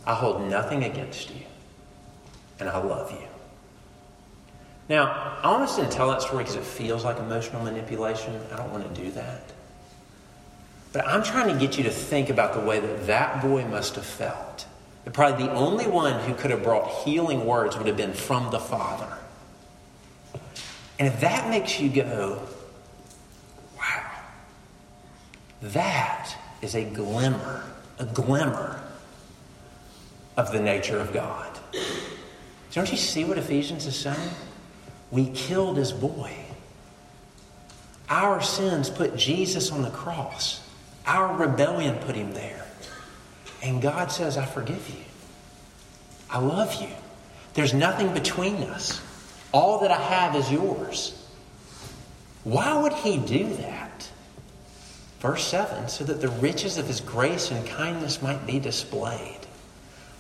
I 0.06 0.14
hold 0.14 0.48
nothing 0.48 0.84
against 0.84 1.30
you, 1.30 1.42
and 2.58 2.68
I 2.68 2.78
love 2.78 3.10
you. 3.10 3.26
Now, 4.88 5.38
I 5.42 5.44
almost 5.44 5.76
didn't 5.76 5.92
tell 5.92 6.10
that 6.10 6.20
story 6.20 6.42
because 6.42 6.56
it 6.56 6.64
feels 6.64 7.04
like 7.04 7.18
emotional 7.18 7.62
manipulation. 7.62 8.40
I 8.52 8.56
don't 8.56 8.72
want 8.72 8.92
to 8.92 9.00
do 9.00 9.10
that. 9.12 9.42
But 10.92 11.06
I'm 11.06 11.22
trying 11.22 11.52
to 11.52 11.58
get 11.58 11.78
you 11.78 11.84
to 11.84 11.90
think 11.90 12.28
about 12.28 12.54
the 12.54 12.60
way 12.60 12.80
that 12.80 13.06
that 13.06 13.40
boy 13.40 13.64
must 13.64 13.94
have 13.94 14.04
felt. 14.04 14.66
Probably 15.12 15.46
the 15.46 15.52
only 15.52 15.86
one 15.86 16.20
who 16.20 16.34
could 16.34 16.50
have 16.50 16.62
brought 16.62 16.88
healing 17.04 17.46
words 17.46 17.76
would 17.76 17.86
have 17.86 17.96
been 17.96 18.12
from 18.12 18.50
the 18.50 18.60
Father. 18.60 19.18
And 20.98 21.08
if 21.08 21.20
that 21.20 21.48
makes 21.48 21.80
you 21.80 21.88
go, 21.88 22.42
wow, 23.76 24.10
that 25.62 26.36
is 26.62 26.74
a 26.74 26.84
glimmer 26.84 27.64
a 28.00 28.06
glimmer 28.06 28.80
of 30.36 30.50
the 30.50 30.58
nature 30.58 30.98
of 30.98 31.12
God. 31.12 31.58
Don't 32.72 32.90
you 32.90 32.96
see 32.96 33.24
what 33.24 33.36
Ephesians 33.36 33.86
is 33.86 33.94
saying? 33.94 34.30
We 35.10 35.26
killed 35.30 35.76
his 35.76 35.92
boy. 35.92 36.34
Our 38.08 38.40
sins 38.40 38.88
put 38.88 39.16
Jesus 39.16 39.70
on 39.70 39.82
the 39.82 39.90
cross. 39.90 40.66
Our 41.06 41.36
rebellion 41.36 41.96
put 41.98 42.16
him 42.16 42.32
there. 42.32 42.59
And 43.62 43.82
God 43.82 44.10
says, 44.10 44.36
I 44.36 44.44
forgive 44.46 44.88
you. 44.88 45.04
I 46.30 46.38
love 46.38 46.80
you. 46.80 46.88
There's 47.54 47.74
nothing 47.74 48.14
between 48.14 48.56
us. 48.64 49.02
All 49.52 49.80
that 49.80 49.90
I 49.90 50.00
have 50.00 50.36
is 50.36 50.50
yours. 50.50 51.16
Why 52.44 52.80
would 52.80 52.92
he 52.92 53.18
do 53.18 53.52
that? 53.56 54.08
Verse 55.20 55.46
7 55.46 55.88
so 55.88 56.04
that 56.04 56.20
the 56.20 56.28
riches 56.28 56.78
of 56.78 56.86
his 56.86 57.00
grace 57.00 57.50
and 57.50 57.66
kindness 57.66 58.22
might 58.22 58.46
be 58.46 58.58
displayed. 58.58 59.40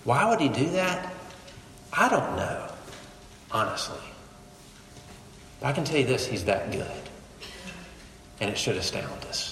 Why 0.04 0.28
would 0.28 0.40
he 0.40 0.48
do 0.48 0.70
that? 0.70 1.14
I 1.92 2.08
don't 2.08 2.36
know, 2.36 2.68
honestly. 3.50 3.98
But 5.60 5.68
I 5.68 5.72
can 5.72 5.84
tell 5.84 5.98
you 5.98 6.06
this 6.06 6.26
he's 6.26 6.44
that 6.44 6.70
good. 6.70 6.86
And 8.40 8.50
it 8.50 8.58
should 8.58 8.76
astound 8.76 9.24
us. 9.24 9.49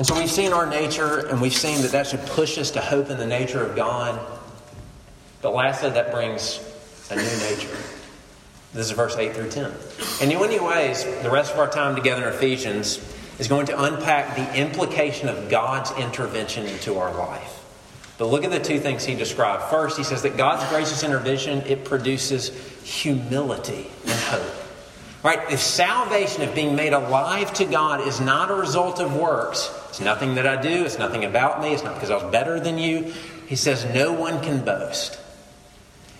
And 0.00 0.06
so 0.06 0.16
we've 0.16 0.30
seen 0.30 0.54
our 0.54 0.64
nature, 0.64 1.26
and 1.26 1.42
we've 1.42 1.52
seen 1.52 1.82
that 1.82 1.92
that 1.92 2.06
should 2.06 2.24
push 2.24 2.56
us 2.56 2.70
to 2.70 2.80
hope 2.80 3.10
in 3.10 3.18
the 3.18 3.26
nature 3.26 3.62
of 3.62 3.76
God. 3.76 4.18
But 5.42 5.52
lastly, 5.52 5.90
that 5.90 6.10
brings 6.10 6.58
a 7.10 7.16
new 7.16 7.22
nature. 7.22 7.76
This 8.72 8.86
is 8.86 8.92
verse 8.92 9.14
8 9.14 9.34
through 9.34 9.50
10. 9.50 9.70
And 10.22 10.32
in 10.32 10.40
many 10.40 10.58
ways, 10.58 11.04
the 11.22 11.28
rest 11.28 11.52
of 11.52 11.58
our 11.58 11.68
time 11.68 11.96
together 11.96 12.26
in 12.26 12.32
Ephesians 12.32 12.98
is 13.38 13.46
going 13.46 13.66
to 13.66 13.78
unpack 13.78 14.36
the 14.36 14.58
implication 14.58 15.28
of 15.28 15.50
God's 15.50 15.90
intervention 15.98 16.64
into 16.64 16.96
our 16.96 17.14
life. 17.14 17.62
But 18.16 18.28
look 18.28 18.44
at 18.44 18.50
the 18.50 18.58
two 18.58 18.80
things 18.80 19.04
he 19.04 19.14
described. 19.14 19.64
First, 19.64 19.98
he 19.98 20.04
says 20.04 20.22
that 20.22 20.38
God's 20.38 20.66
gracious 20.70 21.02
intervention, 21.02 21.60
it 21.66 21.84
produces 21.84 22.48
humility 22.84 23.90
and 24.04 24.18
hope. 24.18 24.54
Right? 25.22 25.52
If 25.52 25.60
salvation, 25.60 26.40
if 26.40 26.54
being 26.54 26.74
made 26.74 26.94
alive 26.94 27.52
to 27.54 27.66
God 27.66 28.08
is 28.08 28.18
not 28.18 28.50
a 28.50 28.54
result 28.54 28.98
of 28.98 29.14
works, 29.14 29.70
it's 29.90 30.00
nothing 30.00 30.36
that 30.36 30.46
I 30.46 30.60
do, 30.60 30.84
it's 30.84 30.98
nothing 30.98 31.24
about 31.24 31.60
me, 31.60 31.74
it's 31.74 31.82
not 31.82 31.94
because 31.94 32.10
I 32.10 32.14
was 32.14 32.32
better 32.32 32.58
than 32.60 32.78
you. 32.78 33.12
He 33.46 33.56
says 33.56 33.84
no 33.92 34.12
one 34.12 34.40
can 34.40 34.64
boast. 34.64 35.20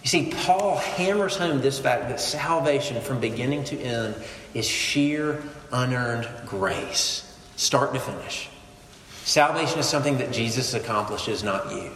You 0.02 0.08
see, 0.08 0.32
Paul 0.44 0.76
hammers 0.76 1.36
home 1.36 1.60
this 1.60 1.78
fact 1.78 2.08
that 2.08 2.20
salvation 2.20 3.00
from 3.00 3.20
beginning 3.20 3.64
to 3.64 3.80
end 3.80 4.16
is 4.54 4.66
sheer, 4.66 5.42
unearned 5.72 6.28
grace, 6.46 7.38
start 7.56 7.94
to 7.94 8.00
finish. 8.00 8.48
Salvation 9.24 9.78
is 9.78 9.86
something 9.86 10.18
that 10.18 10.32
Jesus 10.32 10.74
accomplishes, 10.74 11.44
not 11.44 11.70
you. 11.70 11.90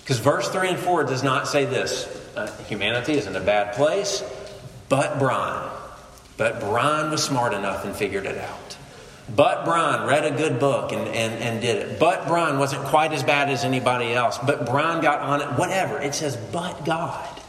Because 0.00 0.18
verse 0.18 0.48
3 0.48 0.70
and 0.70 0.78
4 0.78 1.04
does 1.04 1.22
not 1.22 1.46
say 1.46 1.64
this 1.64 2.08
uh, 2.34 2.50
humanity 2.64 3.12
is 3.12 3.28
in 3.28 3.36
a 3.36 3.40
bad 3.40 3.74
place, 3.74 4.24
but 4.88 5.20
Brian. 5.20 5.70
But 6.36 6.58
Brian 6.58 7.10
was 7.10 7.22
smart 7.22 7.54
enough 7.54 7.84
and 7.84 7.94
figured 7.94 8.26
it 8.26 8.38
out. 8.38 8.69
But 9.28 9.64
Brian 9.64 10.08
read 10.08 10.24
a 10.24 10.36
good 10.36 10.58
book 10.58 10.92
and, 10.92 11.06
and, 11.06 11.42
and 11.42 11.60
did 11.60 11.76
it. 11.76 12.00
But 12.00 12.26
Brian 12.26 12.58
wasn't 12.58 12.82
quite 12.84 13.12
as 13.12 13.22
bad 13.22 13.48
as 13.48 13.64
anybody 13.64 14.12
else. 14.12 14.38
But 14.38 14.66
Brian 14.66 15.00
got 15.00 15.20
on 15.20 15.40
it. 15.40 15.58
Whatever. 15.58 16.00
It 16.00 16.14
says, 16.14 16.36
but 16.36 16.84
God. 16.84 17.40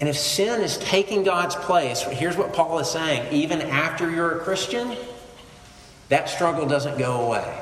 And 0.00 0.08
if 0.08 0.18
sin 0.18 0.60
is 0.62 0.78
taking 0.78 1.22
God's 1.22 1.54
place, 1.54 2.02
here's 2.02 2.36
what 2.36 2.52
Paul 2.52 2.80
is 2.80 2.90
saying 2.90 3.32
even 3.32 3.62
after 3.62 4.10
you're 4.10 4.38
a 4.38 4.40
Christian, 4.40 4.96
that 6.08 6.28
struggle 6.28 6.66
doesn't 6.66 6.98
go 6.98 7.26
away. 7.26 7.60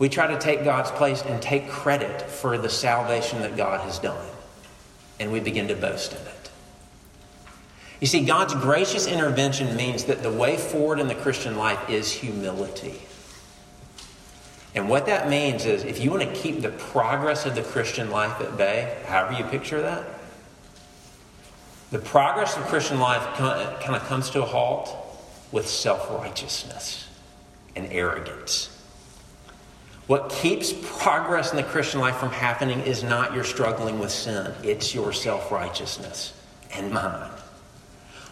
We 0.00 0.08
try 0.08 0.26
to 0.28 0.38
take 0.38 0.64
God's 0.64 0.90
place 0.90 1.22
and 1.22 1.40
take 1.40 1.68
credit 1.68 2.22
for 2.22 2.58
the 2.58 2.68
salvation 2.68 3.42
that 3.42 3.56
God 3.56 3.80
has 3.82 3.98
done. 3.98 4.26
And 5.20 5.32
we 5.32 5.40
begin 5.40 5.68
to 5.68 5.74
boast 5.74 6.12
in 6.12 6.18
it. 6.18 6.37
You 8.00 8.06
see, 8.06 8.24
God's 8.24 8.54
gracious 8.54 9.06
intervention 9.06 9.74
means 9.76 10.04
that 10.04 10.22
the 10.22 10.30
way 10.30 10.56
forward 10.56 11.00
in 11.00 11.08
the 11.08 11.14
Christian 11.14 11.56
life 11.56 11.90
is 11.90 12.12
humility. 12.12 13.00
And 14.74 14.88
what 14.88 15.06
that 15.06 15.28
means 15.28 15.64
is 15.64 15.82
if 15.82 16.00
you 16.00 16.10
want 16.10 16.22
to 16.22 16.32
keep 16.32 16.60
the 16.60 16.70
progress 16.70 17.46
of 17.46 17.54
the 17.54 17.62
Christian 17.62 18.10
life 18.10 18.40
at 18.40 18.56
bay, 18.56 19.02
however 19.06 19.32
you 19.32 19.44
picture 19.44 19.80
that, 19.82 20.06
the 21.90 21.98
progress 21.98 22.56
of 22.56 22.64
Christian 22.64 23.00
life 23.00 23.22
kind 23.36 23.96
of 23.96 24.02
comes 24.04 24.30
to 24.30 24.42
a 24.42 24.46
halt 24.46 24.94
with 25.50 25.66
self 25.66 26.10
righteousness 26.10 27.08
and 27.74 27.90
arrogance. 27.90 28.74
What 30.06 30.30
keeps 30.30 30.72
progress 30.98 31.50
in 31.50 31.56
the 31.56 31.62
Christian 31.62 32.00
life 32.00 32.16
from 32.16 32.30
happening 32.30 32.80
is 32.80 33.02
not 33.02 33.34
your 33.34 33.44
struggling 33.44 33.98
with 33.98 34.10
sin, 34.10 34.52
it's 34.62 34.94
your 34.94 35.12
self 35.12 35.50
righteousness 35.50 36.34
and 36.74 36.92
mine. 36.92 37.30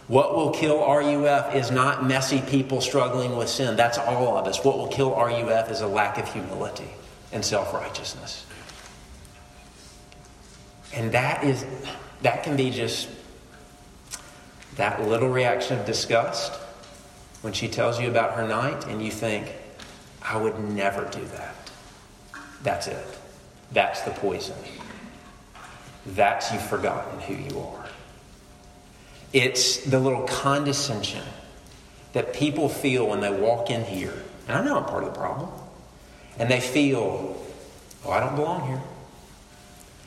What 0.09 0.37
will 0.37 0.51
kill 0.51 0.79
RUF 0.79 1.55
is 1.55 1.71
not 1.71 2.07
messy 2.07 2.41
people 2.41 2.81
struggling 2.81 3.37
with 3.37 3.49
sin. 3.49 3.77
That's 3.77 3.99
all 3.99 4.37
of 4.39 4.47
us. 4.47 4.65
What 4.65 4.79
will 4.79 4.87
kill 4.87 5.11
RUF 5.11 5.71
is 5.71 5.81
a 5.81 5.87
lack 5.87 6.17
of 6.19 6.33
humility 6.33 6.89
and 7.33 7.45
self 7.45 7.75
righteousness. 7.75 8.47
And 10.95 11.13
that 11.13 11.43
is 11.43 11.67
that 12.23 12.45
can 12.45 12.57
be 12.57 12.71
just 12.71 13.09
that 14.77 15.07
little 15.07 15.29
reaction 15.29 15.79
of 15.79 15.87
disgust 15.87 16.53
when 17.43 17.53
she 17.53 17.69
tells 17.69 18.01
you 18.01 18.09
about 18.09 18.35
her 18.35 18.47
night 18.47 18.87
and 18.87 19.03
you 19.03 19.11
think, 19.11 19.53
I 20.23 20.37
would 20.37 20.59
never 20.59 21.05
do 21.11 21.25
that. 21.27 21.55
That's 22.63 22.87
it. 22.87 23.19
That's 23.73 24.03
the 24.03 24.11
poison. 24.13 24.57
That's 26.07 26.53
you've 26.53 26.67
forgotten 26.67 27.21
who 27.21 27.35
you 27.35 27.61
are. 27.61 27.87
It's 29.33 29.85
the 29.85 29.99
little 29.99 30.23
condescension 30.23 31.23
that 32.13 32.33
people 32.33 32.69
feel 32.69 33.07
when 33.09 33.21
they 33.21 33.31
walk 33.31 33.71
in 33.71 33.85
here. 33.85 34.15
And 34.49 34.57
I 34.57 34.65
know 34.65 34.79
I'm 34.79 34.85
part 34.85 35.05
of 35.05 35.13
the 35.13 35.19
problem. 35.19 35.51
And 36.39 36.51
they 36.51 36.61
feel, 36.61 37.37
oh, 38.05 38.11
I 38.11 38.21
don't 38.21 38.37
belong 38.37 38.69
here. 38.69 38.83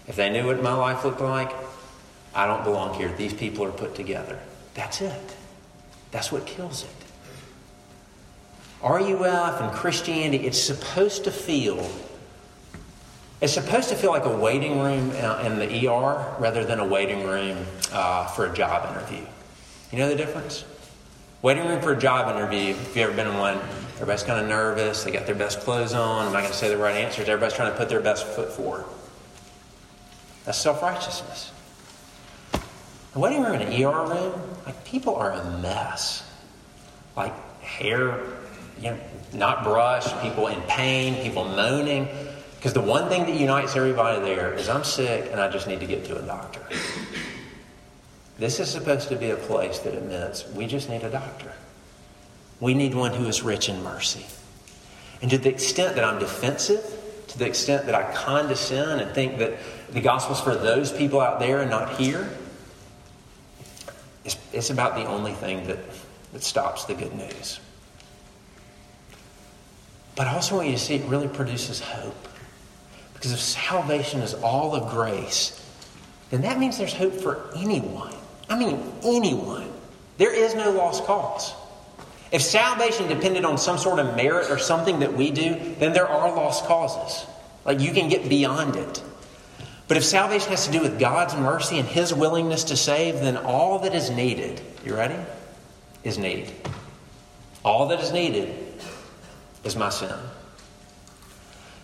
If 0.08 0.16
they 0.16 0.30
knew 0.30 0.48
what 0.48 0.62
my 0.64 0.74
life 0.74 1.06
looked 1.06 1.22
like, 1.22 1.52
I 2.34 2.48
don't 2.48 2.64
belong 2.64 2.96
here. 2.96 3.12
These 3.16 3.34
people 3.34 3.66
are 3.66 3.72
put 3.72 3.96
together. 3.96 4.40
That's 4.74 5.02
it. 5.02 5.36
That's 6.12 6.32
what 6.32 6.46
kills 6.46 6.84
it. 6.84 6.90
RUF 8.82 9.62
and 9.62 9.72
Christianity, 9.74 10.48
it's 10.48 10.60
supposed 10.60 11.26
to 11.26 11.32
feel 11.32 11.90
it's 13.42 13.54
supposed 13.54 13.90
to 13.90 13.96
feel 13.96 14.12
like 14.12 14.26
a 14.26 14.38
waiting 14.38 14.80
room 14.80 15.12
in 15.12 15.60
the 15.60 15.88
ER 15.88 16.36
rather 16.40 16.66
than 16.66 16.80
a 16.80 16.86
waiting 16.86 17.24
room 17.24 17.66
uh, 17.92 18.28
for 18.28 18.46
a 18.46 18.54
job 18.54 18.90
interview. 18.90 19.26
You 19.92 19.98
know 20.00 20.10
the 20.10 20.16
difference? 20.16 20.66
Waiting 21.42 21.66
room 21.66 21.82
for 21.82 21.94
a 21.94 21.98
job 21.98 22.36
interview, 22.36 22.72
if 22.72 22.88
you've 22.88 22.98
ever 22.98 23.14
been 23.14 23.28
in 23.28 23.38
one, 23.38 23.58
everybody's 23.96 24.24
kind 24.24 24.42
of 24.42 24.50
nervous, 24.50 25.06
they 25.06 25.12
got 25.12 25.26
their 25.26 25.36
best 25.36 25.62
clothes 25.62 25.94
on, 25.94 26.28
am 26.28 26.36
I 26.36 26.42
going 26.42 26.52
to 26.52 26.58
say 26.58 26.68
the 26.68 26.78
right 26.78 26.96
answers? 26.96 27.30
Everybody's 27.30 27.56
trying 27.56 27.72
to 27.72 27.78
put 27.78 27.88
their 27.88 28.02
best 28.02 28.28
foot 28.28 28.52
forward. 28.52 28.84
That's 30.44 30.58
self 30.58 30.82
righteousness. 30.82 31.52
The 33.14 33.20
waiting 33.20 33.42
room 33.42 33.56
in 33.56 33.62
an 33.62 33.84
ER 33.84 34.06
room, 34.06 34.42
like 34.66 34.84
people 34.84 35.16
are 35.16 35.32
a 35.32 35.60
mess. 35.62 36.30
Like 37.16 37.34
hair, 37.62 38.22
you 38.82 38.92
know, 38.92 39.00
not 39.34 39.64
brushed, 39.64 40.20
people 40.22 40.48
in 40.48 40.62
pain, 40.64 41.24
people 41.24 41.46
moaning. 41.46 42.08
Because 42.60 42.74
the 42.74 42.82
one 42.82 43.08
thing 43.08 43.26
that 43.26 43.36
unites 43.36 43.78
everybody 43.78 44.20
there 44.20 44.54
is 44.54 44.68
I'm 44.68 44.84
sick 44.84 45.30
and 45.32 45.40
I 45.40 45.50
just 45.50 45.66
need 45.66 45.80
to 45.80 45.86
get 45.86 46.04
to 46.06 46.20
a 46.20 46.22
doctor. 46.22 46.60
This 48.38 48.60
is 48.60 48.70
supposed 48.70 49.08
to 49.10 49.16
be 49.16 49.30
a 49.30 49.38
place 49.38 49.80
that 49.80 49.94
admits 49.94 50.46
we 50.50 50.68
just 50.68 50.90
need 50.90 51.04
a 51.04 51.10
doctor. 51.10 51.54
We 52.60 52.74
need 52.74 52.94
one 52.94 53.14
who 53.14 53.28
is 53.28 53.44
rich 53.44 53.70
in 53.70 53.82
mercy. 53.82 54.26
And 55.22 55.32
to 55.32 55.38
the 55.38 55.48
extent 55.48 55.96
that 55.96 56.04
I'm 56.04 56.20
defensive, 56.20 56.84
to 57.28 57.38
the 57.38 57.46
extent 57.46 57.86
that 57.86 57.96
I 57.96 58.14
condescend 58.14 59.00
and 59.00 59.12
think 59.16 59.38
that 59.38 59.54
the 59.92 60.02
gospel's 60.02 60.42
for 60.42 60.56
those 60.56 60.92
people 60.92 61.22
out 61.22 61.40
there 61.40 61.62
and 61.62 61.70
not 61.70 61.98
here, 61.98 62.30
it's, 64.26 64.36
it's 64.52 64.70
about 64.70 64.96
the 64.96 65.06
only 65.06 65.32
thing 65.32 65.66
that, 65.68 65.80
that 66.34 66.44
stops 66.44 66.84
the 66.84 66.94
good 66.94 67.14
news. 67.14 67.62
But 70.18 70.28
I 70.28 70.34
also 70.34 70.58
want 70.58 70.68
you 70.68 70.74
to 70.74 70.80
see 70.80 70.96
it 70.96 71.06
really 71.06 71.30
produces 71.30 71.80
hope. 71.80 72.28
Because 73.20 73.34
if 73.34 73.42
salvation 73.42 74.22
is 74.22 74.34
all 74.34 74.74
of 74.74 74.90
grace, 74.92 75.62
then 76.30 76.44
that 76.44 76.58
means 76.58 76.78
there's 76.78 76.94
hope 76.94 77.14
for 77.14 77.52
anyone. 77.54 78.16
I 78.50 78.58
mean, 78.58 78.82
anyone. 79.04 79.70
There 80.18 80.34
is 80.34 80.56
no 80.56 80.72
lost 80.72 81.04
cause. 81.04 81.54
If 82.32 82.42
salvation 82.42 83.10
depended 83.10 83.44
on 83.44 83.58
some 83.58 83.78
sort 83.78 84.00
of 84.00 84.16
merit 84.16 84.50
or 84.50 84.58
something 84.58 85.00
that 85.00 85.14
we 85.14 85.32
do, 85.32 85.76
then 85.80 85.92
there 85.92 86.08
are 86.08 86.34
lost 86.34 86.64
causes. 86.64 87.28
Like 87.66 87.82
you 87.82 87.92
can 87.92 88.08
get 88.08 88.30
beyond 88.30 88.78
it. 88.78 89.04
But 89.90 89.98
if 89.98 90.06
salvation 90.06 90.52
has 90.52 90.68
to 90.68 90.72
do 90.72 90.82
with 90.82 90.98
God's 90.98 91.36
mercy 91.36 91.78
and 91.78 91.88
His 91.88 92.14
willingness 92.14 92.64
to 92.66 92.78
save, 92.78 93.16
then 93.16 93.36
all 93.36 93.80
that 93.80 93.94
is 93.94 94.10
needed, 94.10 94.62
you 94.86 94.96
ready? 94.96 95.18
Is 96.06 96.18
need. 96.18 96.54
All 97.66 97.90
that 97.90 98.00
is 98.00 98.14
needed 98.14 98.56
is 99.66 99.76
my 99.76 99.90
sin. 99.90 100.16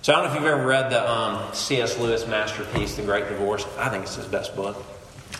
So 0.05 0.13
I 0.13 0.17
don't 0.17 0.25
know 0.25 0.35
if 0.35 0.39
you've 0.39 0.51
ever 0.51 0.67
read 0.67 0.91
the 0.91 1.11
um, 1.11 1.51
C.S. 1.51 1.97
Lewis 1.97 2.27
masterpiece, 2.27 2.93
The 2.93 3.01
Great 3.01 3.27
Divorce. 3.27 3.65
I 3.75 3.89
think 3.89 4.03
it's 4.03 4.13
his 4.13 4.27
best 4.27 4.55
book. 4.55 4.75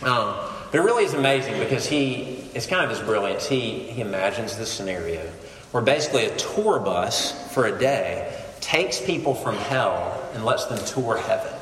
Um, 0.02 0.34
but 0.72 0.80
it 0.80 0.82
really 0.82 1.04
is 1.04 1.14
amazing 1.14 1.60
because 1.60 1.86
he, 1.86 2.50
it's 2.56 2.66
kind 2.66 2.84
of 2.84 2.90
his 2.90 3.00
brilliance. 3.00 3.48
He, 3.48 3.82
he 3.82 4.02
imagines 4.02 4.58
this 4.58 4.72
scenario 4.72 5.22
where 5.70 5.84
basically 5.84 6.26
a 6.26 6.36
tour 6.36 6.80
bus 6.80 7.48
for 7.54 7.68
a 7.68 7.78
day 7.78 8.44
takes 8.60 9.00
people 9.00 9.36
from 9.36 9.56
hell 9.56 10.20
and 10.34 10.44
lets 10.44 10.66
them 10.66 10.84
tour 10.84 11.16
heaven. 11.16 11.54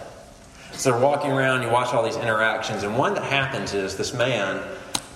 So 0.72 0.92
they're 0.92 1.02
walking 1.02 1.32
around, 1.32 1.64
you 1.64 1.70
watch 1.70 1.94
all 1.94 2.04
these 2.04 2.16
interactions, 2.16 2.84
and 2.84 2.98
one 2.98 3.16
that 3.16 3.24
happens 3.24 3.74
is 3.74 3.98
this 3.98 4.14
man 4.14 4.64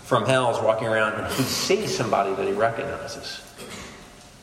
from 0.04 0.26
hell 0.26 0.54
is 0.54 0.62
walking 0.62 0.90
around 0.90 1.14
and 1.14 1.34
he 1.36 1.44
sees 1.44 1.96
somebody 1.96 2.36
that 2.36 2.46
he 2.46 2.52
recognizes. 2.52 3.42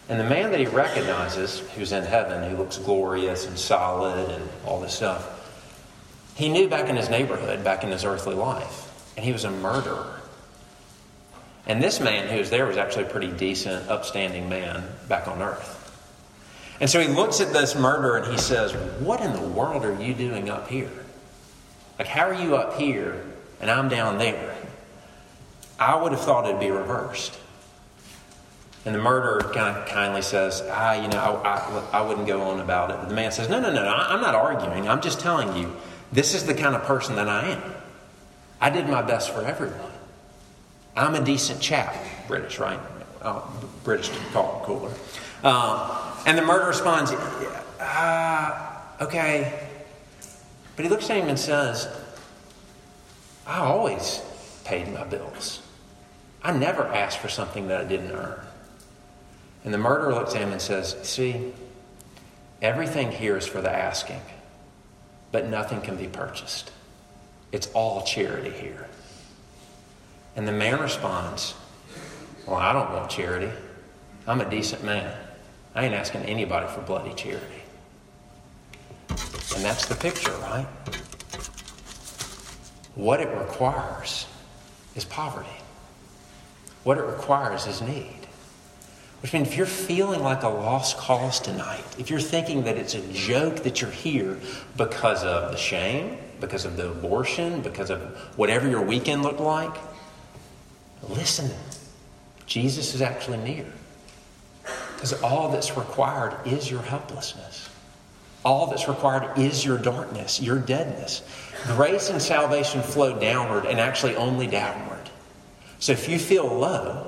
And 0.09 0.21
the 0.21 0.25
man 0.25 0.51
that 0.51 0.61
he 0.61 0.67
recognizes, 0.67 1.61
who's 1.75 1.93
in 1.93 2.05
heaven, 2.05 2.51
who 2.51 2.57
looks 2.57 2.79
glorious 2.79 3.47
and 3.47 3.59
solid 3.59 4.29
and 4.31 4.49
all 4.67 4.81
this 4.81 4.95
stuff, 4.95 5.31
he 6.35 6.49
knew 6.49 6.69
back 6.69 6.89
in 6.89 6.97
his 6.97 7.09
neighborhood, 7.09 7.65
back 7.65 7.85
in 7.85 7.91
his 7.91 8.05
earthly 8.05 8.35
life, 8.35 9.13
and 9.17 9.25
he 9.25 9.33
was 9.33 9.45
a 9.45 9.51
murderer. 9.51 10.21
And 11.67 11.83
this 11.83 12.01
man 12.01 12.29
who 12.29 12.39
was 12.39 12.51
there 12.51 12.67
was 12.67 12.77
actually 12.77 13.05
a 13.05 13.09
pretty 13.09 13.33
decent, 13.33 13.89
upstanding 13.89 14.49
man 14.49 14.85
back 15.09 15.27
on 15.27 15.41
earth. 15.41 15.81
And 16.81 16.91
so 16.91 17.01
he 17.01 17.09
looks 17.09 17.41
at 17.41 17.53
this 17.53 17.75
murderer 17.75 18.19
and 18.19 18.31
he 18.31 18.37
says, 18.37 18.73
What 19.01 19.21
in 19.21 19.33
the 19.33 19.41
world 19.41 19.85
are 19.85 20.03
you 20.03 20.13
doing 20.13 20.51
up 20.51 20.69
here? 20.69 20.91
Like, 21.99 22.09
how 22.09 22.29
are 22.29 22.35
you 22.35 22.57
up 22.57 22.79
here 22.79 23.25
and 23.61 23.71
I'm 23.71 23.89
down 23.89 24.19
there, 24.19 24.55
I 25.79 25.97
would 25.97 26.13
have 26.13 26.21
thought 26.21 26.47
it'd 26.47 26.61
be 26.61 26.71
reversed. 26.71 27.39
And 28.85 28.95
the 28.95 28.99
murderer 28.99 29.41
kind 29.55 29.79
of 29.79 29.87
kindly 29.89 30.21
says, 30.21 30.63
ah, 30.71 30.93
you 30.93 31.09
know, 31.09 31.19
I, 31.19 31.57
I, 31.57 32.01
I 32.01 32.03
wouldn't 32.03 32.27
go 32.27 32.43
on 32.43 32.61
about 32.61 32.91
it. 32.91 32.99
But 32.99 33.09
the 33.09 33.15
man 33.15 33.33
says, 33.33 33.49
no, 33.49 33.59
no, 33.59 33.73
no, 33.73 33.83
I'm 33.83 34.21
not 34.21 34.35
arguing. 34.35 34.89
I'm 34.89 35.01
just 35.01 35.21
telling 35.21 35.57
you, 35.57 35.75
this 36.13 36.35
is 36.35 36.45
the 36.45 36.55
kind 36.55 36.75
of 36.75 36.83
person 36.83 37.17
that 37.17 37.29
I 37.29 37.51
am. 37.51 37.63
I 38.61 38.71
did 38.71 38.89
my 38.89 39.01
best 39.01 39.31
for 39.31 39.43
everyone. 39.43 39.91
I'm 40.97 41.15
a 41.15 41.25
decent 41.25 41.61
chap. 41.61 41.97
British, 42.29 42.59
right? 42.59 42.79
Oh, 43.23 43.51
British 43.85 44.11
call 44.33 44.61
it 44.61 44.67
cooler. 44.67 44.93
Um, 45.43 45.91
and 46.27 46.37
the 46.37 46.43
murderer 46.43 46.69
responds, 46.69 47.11
uh, 47.11 48.81
okay. 49.01 49.69
But 50.77 50.85
he 50.85 50.91
looks 50.91 51.09
at 51.09 51.17
him 51.17 51.29
and 51.29 51.39
says, 51.39 51.89
I 53.47 53.61
always 53.61 54.23
paid 54.65 54.93
my 54.93 55.05
bills. 55.05 55.63
I 56.43 56.53
never 56.53 56.87
asked 56.87 57.19
for 57.19 57.29
something 57.29 57.69
that 57.69 57.81
I 57.81 57.85
didn't 57.85 58.13
earn. 58.13 58.41
And 59.65 59.73
the 59.73 59.79
murderer 59.79 60.15
looks 60.15 60.35
at 60.35 60.43
him 60.43 60.53
and 60.53 60.61
says, 60.61 60.97
See, 61.03 61.53
everything 62.61 63.11
here 63.11 63.37
is 63.37 63.47
for 63.47 63.63
the 63.63 63.71
asking, 63.71 64.21
but 65.33 65.49
nothing 65.49 65.81
can 65.81 65.97
be 65.97 66.07
purchased. 66.07 66.71
It's 67.51 67.69
all 67.69 68.03
charity 68.03 68.51
here. 68.51 68.87
And 70.37 70.47
the 70.47 70.53
man 70.53 70.81
responds, 70.81 71.55
Well, 72.47 72.57
I 72.57 72.73
don't 72.73 72.93
want 72.93 73.11
charity. 73.11 73.51
I'm 74.27 74.41
a 74.41 74.49
decent 74.49 74.85
man. 74.85 75.13
I 75.75 75.87
ain't 75.87 75.95
asking 75.95 76.23
anybody 76.23 76.67
for 76.69 76.81
bloody 76.83 77.15
charity. 77.15 77.63
And 79.09 79.65
that's 79.65 79.87
the 79.87 79.95
picture, 79.95 80.33
right? 80.43 80.67
What 82.95 83.21
it 83.21 83.29
requires 83.37 84.27
is 84.95 85.05
poverty. 85.05 85.49
What 86.85 86.99
it 86.99 87.03
requires 87.03 87.67
is 87.67 87.83
need. 87.83 88.24
Which 89.25 89.33
means 89.33 89.49
if 89.49 89.57
you're 89.57 89.65
feeling 89.65 90.23
like 90.23 90.43
a 90.43 90.51
lost 90.51 90.99
cause 90.99 91.41
tonight, 91.41 91.83
if 91.99 92.11
you're 92.11 92.21
thinking 92.21 92.65
that 92.65 92.77
it's 92.77 92.93
a 92.93 93.01
joke 93.15 93.63
that 93.63 93.81
you're 93.81 93.91
here 93.91 94.39
because 94.77 95.25
of 95.25 95.51
the 95.51 95.57
shame, 95.57 96.19
because 96.43 96.67
of 96.67 96.77
the 96.77 96.91
abortion, 96.91 97.63
because 97.63 97.89
of 97.89 98.03
whatever 98.37 98.69
your 98.69 98.83
weekend 98.83 99.23
looked 99.23 99.41
like, 99.41 99.75
listen. 101.09 101.51
Jesus 102.45 102.95
is 102.95 103.01
actually 103.01 103.39
near. 103.39 103.65
Because 104.95 105.15
all 105.23 105.51
that's 105.51 105.75
required 105.75 106.37
is 106.47 106.71
your 106.71 106.83
helplessness. 106.83 107.71
All 108.45 108.67
that's 108.67 108.89
required 108.89 109.39
is 109.39 109.65
your 109.65 109.79
darkness, 109.79 110.39
your 110.39 110.59
deadness. 110.59 111.23
Grace 111.69 112.11
and 112.11 112.21
salvation 112.21 112.83
flow 112.83 113.19
downward 113.19 113.65
and 113.65 113.81
actually 113.81 114.17
only 114.17 114.49
downward. 114.49 115.09
So 115.79 115.93
if 115.93 116.11
you 116.11 116.19
feel 116.19 116.45
low, 116.47 117.07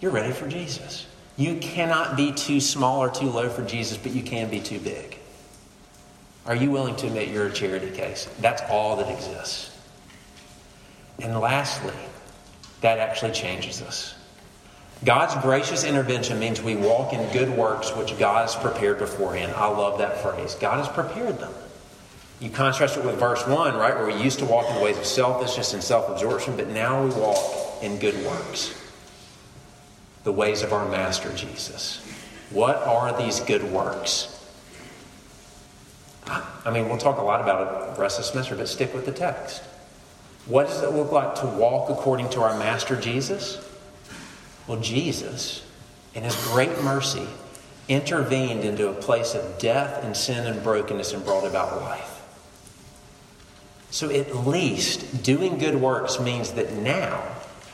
you're 0.00 0.10
ready 0.10 0.32
for 0.32 0.48
Jesus. 0.48 1.06
You 1.36 1.56
cannot 1.56 2.16
be 2.16 2.32
too 2.32 2.60
small 2.60 3.02
or 3.02 3.10
too 3.10 3.30
low 3.30 3.48
for 3.48 3.62
Jesus, 3.62 3.96
but 3.96 4.12
you 4.12 4.22
can 4.22 4.50
be 4.50 4.60
too 4.60 4.78
big. 4.78 5.18
Are 6.44 6.54
you 6.54 6.70
willing 6.70 6.96
to 6.96 7.06
admit 7.06 7.28
you're 7.28 7.46
a 7.46 7.52
charity 7.52 7.90
case? 7.90 8.28
That's 8.40 8.62
all 8.68 8.96
that 8.96 9.08
exists. 9.08 9.70
And 11.20 11.38
lastly, 11.38 11.94
that 12.80 12.98
actually 12.98 13.32
changes 13.32 13.80
us. 13.80 14.14
God's 15.04 15.34
gracious 15.42 15.84
intervention 15.84 16.38
means 16.38 16.62
we 16.62 16.76
walk 16.76 17.12
in 17.12 17.32
good 17.32 17.50
works 17.56 17.94
which 17.96 18.18
God 18.18 18.42
has 18.42 18.54
prepared 18.54 18.98
beforehand. 18.98 19.52
I 19.52 19.68
love 19.68 19.98
that 19.98 20.20
phrase. 20.20 20.54
God 20.56 20.84
has 20.84 20.88
prepared 20.88 21.38
them. 21.38 21.52
You 22.40 22.50
contrast 22.50 22.96
it 22.96 23.04
with 23.04 23.18
verse 23.18 23.46
1, 23.46 23.76
right, 23.76 23.96
where 23.96 24.06
we 24.06 24.20
used 24.20 24.40
to 24.40 24.44
walk 24.44 24.68
in 24.68 24.76
the 24.76 24.82
ways 24.82 24.98
of 24.98 25.04
selfishness 25.04 25.74
and 25.74 25.82
self 25.82 26.08
absorption, 26.08 26.56
but 26.56 26.68
now 26.68 27.04
we 27.04 27.10
walk 27.10 27.38
in 27.82 27.98
good 27.98 28.16
works 28.26 28.81
the 30.24 30.32
ways 30.32 30.62
of 30.62 30.72
our 30.72 30.88
Master 30.88 31.32
Jesus. 31.34 32.04
What 32.50 32.76
are 32.76 33.16
these 33.16 33.40
good 33.40 33.64
works? 33.64 34.28
I 36.26 36.70
mean, 36.70 36.88
we'll 36.88 36.98
talk 36.98 37.18
a 37.18 37.22
lot 37.22 37.40
about 37.40 37.90
it 37.90 37.96
the 37.96 38.00
rest 38.00 38.18
of 38.18 38.24
the 38.24 38.30
semester, 38.30 38.54
but 38.54 38.68
stick 38.68 38.94
with 38.94 39.06
the 39.06 39.12
text. 39.12 39.62
What 40.46 40.68
does 40.68 40.82
it 40.82 40.92
look 40.92 41.12
like 41.12 41.36
to 41.36 41.46
walk 41.46 41.90
according 41.90 42.30
to 42.30 42.42
our 42.42 42.56
Master 42.58 42.96
Jesus? 42.96 43.64
Well, 44.66 44.80
Jesus, 44.80 45.64
in 46.14 46.22
his 46.22 46.36
great 46.48 46.82
mercy, 46.82 47.26
intervened 47.88 48.64
into 48.64 48.88
a 48.88 48.94
place 48.94 49.34
of 49.34 49.58
death 49.58 50.04
and 50.04 50.16
sin 50.16 50.46
and 50.46 50.62
brokenness 50.62 51.12
and 51.12 51.24
brought 51.24 51.46
about 51.46 51.80
life. 51.80 52.08
So, 53.90 54.08
at 54.10 54.46
least 54.46 55.22
doing 55.22 55.58
good 55.58 55.76
works 55.76 56.18
means 56.18 56.52
that 56.52 56.72
now 56.72 57.22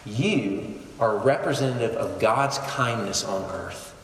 you 0.04 0.77
are 0.98 1.16
representative 1.16 1.96
of 1.96 2.20
God's 2.20 2.58
kindness 2.58 3.24
on 3.24 3.44
earth. 3.50 3.94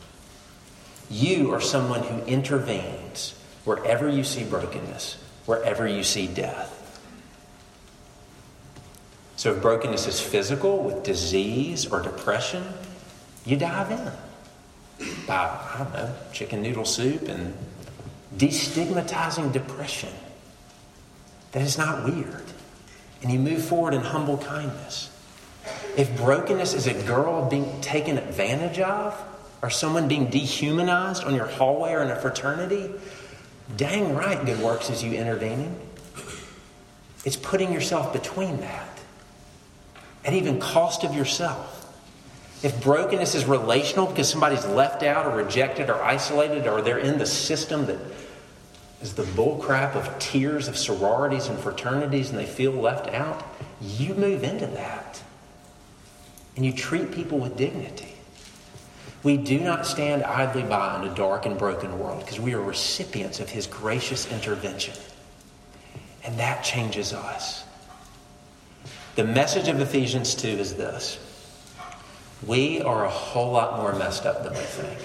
You 1.09 1.53
are 1.53 1.61
someone 1.61 2.03
who 2.03 2.21
intervenes 2.25 3.39
wherever 3.63 4.09
you 4.09 4.23
see 4.23 4.43
brokenness, 4.43 5.17
wherever 5.45 5.87
you 5.87 6.03
see 6.03 6.27
death. 6.27 6.71
So, 9.35 9.53
if 9.53 9.61
brokenness 9.61 10.07
is 10.07 10.19
physical 10.19 10.79
with 10.79 11.03
disease 11.03 11.85
or 11.85 12.01
depression, 12.01 12.63
you 13.45 13.57
dive 13.57 13.91
in 13.91 14.11
by, 15.27 15.35
I 15.35 15.77
don't 15.77 15.93
know, 15.93 16.15
chicken 16.31 16.61
noodle 16.61 16.85
soup 16.85 17.27
and 17.27 17.53
destigmatizing 18.37 19.51
depression. 19.51 20.09
That 21.51 21.61
is 21.61 21.77
not 21.77 22.05
weird. 22.05 22.43
And 23.21 23.31
you 23.31 23.39
move 23.39 23.63
forward 23.63 23.93
in 23.93 24.01
humble 24.01 24.37
kindness. 24.37 25.09
If 25.97 26.17
brokenness 26.17 26.73
is 26.73 26.87
a 26.87 26.93
girl 27.05 27.49
being 27.49 27.79
taken 27.81 28.17
advantage 28.17 28.79
of, 28.79 29.19
or 29.61 29.69
someone 29.69 30.07
being 30.07 30.29
dehumanized 30.29 31.23
on 31.23 31.33
your 31.33 31.47
hallway 31.47 31.93
or 31.93 32.03
in 32.03 32.11
a 32.11 32.15
fraternity, 32.15 32.91
dang 33.77 34.13
right, 34.13 34.45
good 34.45 34.59
works 34.59 34.89
is 34.89 35.03
you 35.03 35.13
intervening. 35.13 35.75
It's 37.23 37.35
putting 37.35 37.73
yourself 37.73 38.13
between 38.13 38.57
that 38.57 38.99
at 40.23 40.33
even 40.33 40.59
cost 40.59 41.03
of 41.03 41.15
yourself. 41.15 41.81
If 42.63 42.81
brokenness 42.83 43.33
is 43.33 43.45
relational 43.45 44.07
because 44.07 44.29
somebody's 44.29 44.65
left 44.65 45.01
out 45.01 45.25
or 45.25 45.35
rejected 45.35 45.89
or 45.89 46.01
isolated 46.03 46.67
or 46.67 46.81
they're 46.81 46.99
in 46.99 47.17
the 47.17 47.25
system 47.25 47.85
that 47.87 47.99
is 49.01 49.13
the 49.13 49.23
bullcrap 49.23 49.95
of 49.95 50.19
tiers 50.19 50.67
of 50.67 50.77
sororities 50.77 51.47
and 51.47 51.57
fraternities 51.57 52.29
and 52.29 52.37
they 52.37 52.45
feel 52.45 52.71
left 52.71 53.07
out, 53.13 53.43
you 53.81 54.13
move 54.13 54.43
into 54.43 54.67
that 54.67 55.21
and 56.55 56.65
you 56.65 56.71
treat 56.71 57.11
people 57.11 57.37
with 57.37 57.57
dignity. 57.57 58.13
We 59.23 59.37
do 59.37 59.59
not 59.59 59.87
stand 59.87 60.23
idly 60.23 60.63
by 60.63 61.01
in 61.01 61.09
a 61.09 61.15
dark 61.15 61.45
and 61.45 61.57
broken 61.57 61.97
world 61.97 62.19
because 62.19 62.39
we 62.39 62.53
are 62.53 62.61
recipients 62.61 63.39
of 63.39 63.49
His 63.49 63.65
gracious 63.65 64.31
intervention. 64.31 64.93
And 66.23 66.37
that 66.39 66.63
changes 66.63 67.11
us. 67.11 67.63
The 69.15 69.23
message 69.23 69.67
of 69.67 69.79
Ephesians 69.79 70.35
2 70.35 70.47
is 70.47 70.75
this 70.75 71.17
We 72.45 72.81
are 72.81 73.05
a 73.05 73.09
whole 73.09 73.51
lot 73.51 73.77
more 73.77 73.95
messed 73.95 74.25
up 74.25 74.43
than 74.43 74.53
we 74.53 74.59
think. 74.59 74.99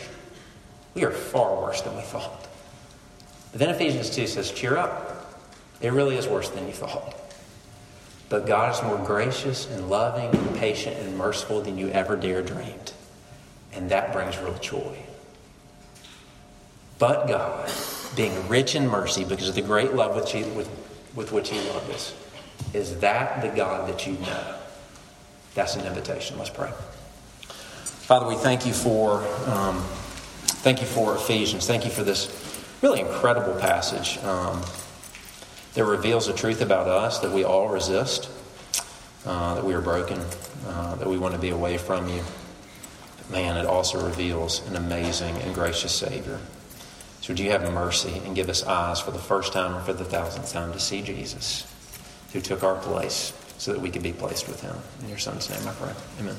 We 0.94 1.04
are 1.04 1.12
far 1.12 1.60
worse 1.60 1.80
than 1.80 1.96
we 1.96 2.02
thought. 2.02 2.48
But 3.52 3.60
then 3.60 3.70
Ephesians 3.70 4.10
2 4.10 4.26
says, 4.26 4.50
Cheer 4.50 4.76
up. 4.76 5.16
It 5.80 5.92
really 5.92 6.16
is 6.16 6.26
worse 6.26 6.50
than 6.50 6.66
you 6.66 6.72
thought. 6.72 7.19
But 8.30 8.46
God 8.46 8.72
is 8.72 8.82
more 8.82 8.96
gracious 9.04 9.68
and 9.68 9.90
loving 9.90 10.32
and 10.34 10.56
patient 10.56 10.96
and 10.98 11.18
merciful 11.18 11.60
than 11.60 11.76
you 11.76 11.88
ever 11.88 12.16
dare 12.16 12.42
dreamed. 12.42 12.92
And 13.72 13.90
that 13.90 14.12
brings 14.12 14.38
real 14.38 14.56
joy. 14.58 14.96
But 16.98 17.26
God, 17.26 17.70
being 18.16 18.48
rich 18.48 18.74
in 18.74 18.86
mercy 18.86 19.24
because 19.24 19.48
of 19.48 19.56
the 19.56 19.62
great 19.62 19.94
love 19.94 20.14
with, 20.14 20.70
with 21.14 21.32
which 21.32 21.50
He 21.50 21.58
loved 21.70 21.90
us, 21.90 22.14
is 22.72 23.00
that 23.00 23.42
the 23.42 23.48
God 23.48 23.88
that 23.88 24.06
you 24.06 24.12
know? 24.12 24.54
That's 25.54 25.74
an 25.74 25.84
invitation. 25.84 26.38
Let's 26.38 26.50
pray. 26.50 26.70
Father, 27.40 28.28
we 28.28 28.36
thank 28.36 28.64
you 28.64 28.72
for 28.72 29.24
um, 29.46 29.82
thank 30.62 30.80
you 30.80 30.86
for 30.86 31.16
Ephesians. 31.16 31.66
Thank 31.66 31.84
you 31.84 31.90
for 31.90 32.04
this 32.04 32.64
really 32.82 33.00
incredible 33.00 33.54
passage. 33.60 34.18
Um, 34.24 34.62
that 35.74 35.84
reveals 35.84 36.26
the 36.26 36.32
truth 36.32 36.60
about 36.60 36.88
us 36.88 37.20
that 37.20 37.32
we 37.32 37.44
all 37.44 37.68
resist, 37.68 38.28
uh, 39.24 39.54
that 39.54 39.64
we 39.64 39.74
are 39.74 39.80
broken, 39.80 40.20
uh, 40.66 40.94
that 40.96 41.08
we 41.08 41.18
want 41.18 41.34
to 41.34 41.40
be 41.40 41.50
away 41.50 41.78
from 41.78 42.08
you. 42.08 42.22
But 43.18 43.30
man, 43.30 43.56
it 43.56 43.66
also 43.66 44.04
reveals 44.04 44.66
an 44.68 44.76
amazing 44.76 45.36
and 45.36 45.54
gracious 45.54 45.94
Savior. 45.94 46.40
So, 47.20 47.32
would 47.32 47.40
you 47.40 47.50
have 47.50 47.62
mercy 47.72 48.20
and 48.24 48.34
give 48.34 48.48
us 48.48 48.64
eyes 48.64 49.00
for 49.00 49.10
the 49.10 49.18
first 49.18 49.52
time 49.52 49.76
or 49.76 49.80
for 49.82 49.92
the 49.92 50.04
thousandth 50.04 50.52
time 50.52 50.72
to 50.72 50.80
see 50.80 51.02
Jesus, 51.02 51.66
who 52.32 52.40
took 52.40 52.62
our 52.62 52.76
place 52.76 53.34
so 53.58 53.72
that 53.72 53.80
we 53.80 53.90
could 53.90 54.02
be 54.02 54.12
placed 54.12 54.48
with 54.48 54.62
him? 54.62 54.74
In 55.02 55.10
your 55.10 55.18
Son's 55.18 55.50
name, 55.50 55.68
I 55.68 55.72
pray. 55.72 55.92
Amen. 56.18 56.36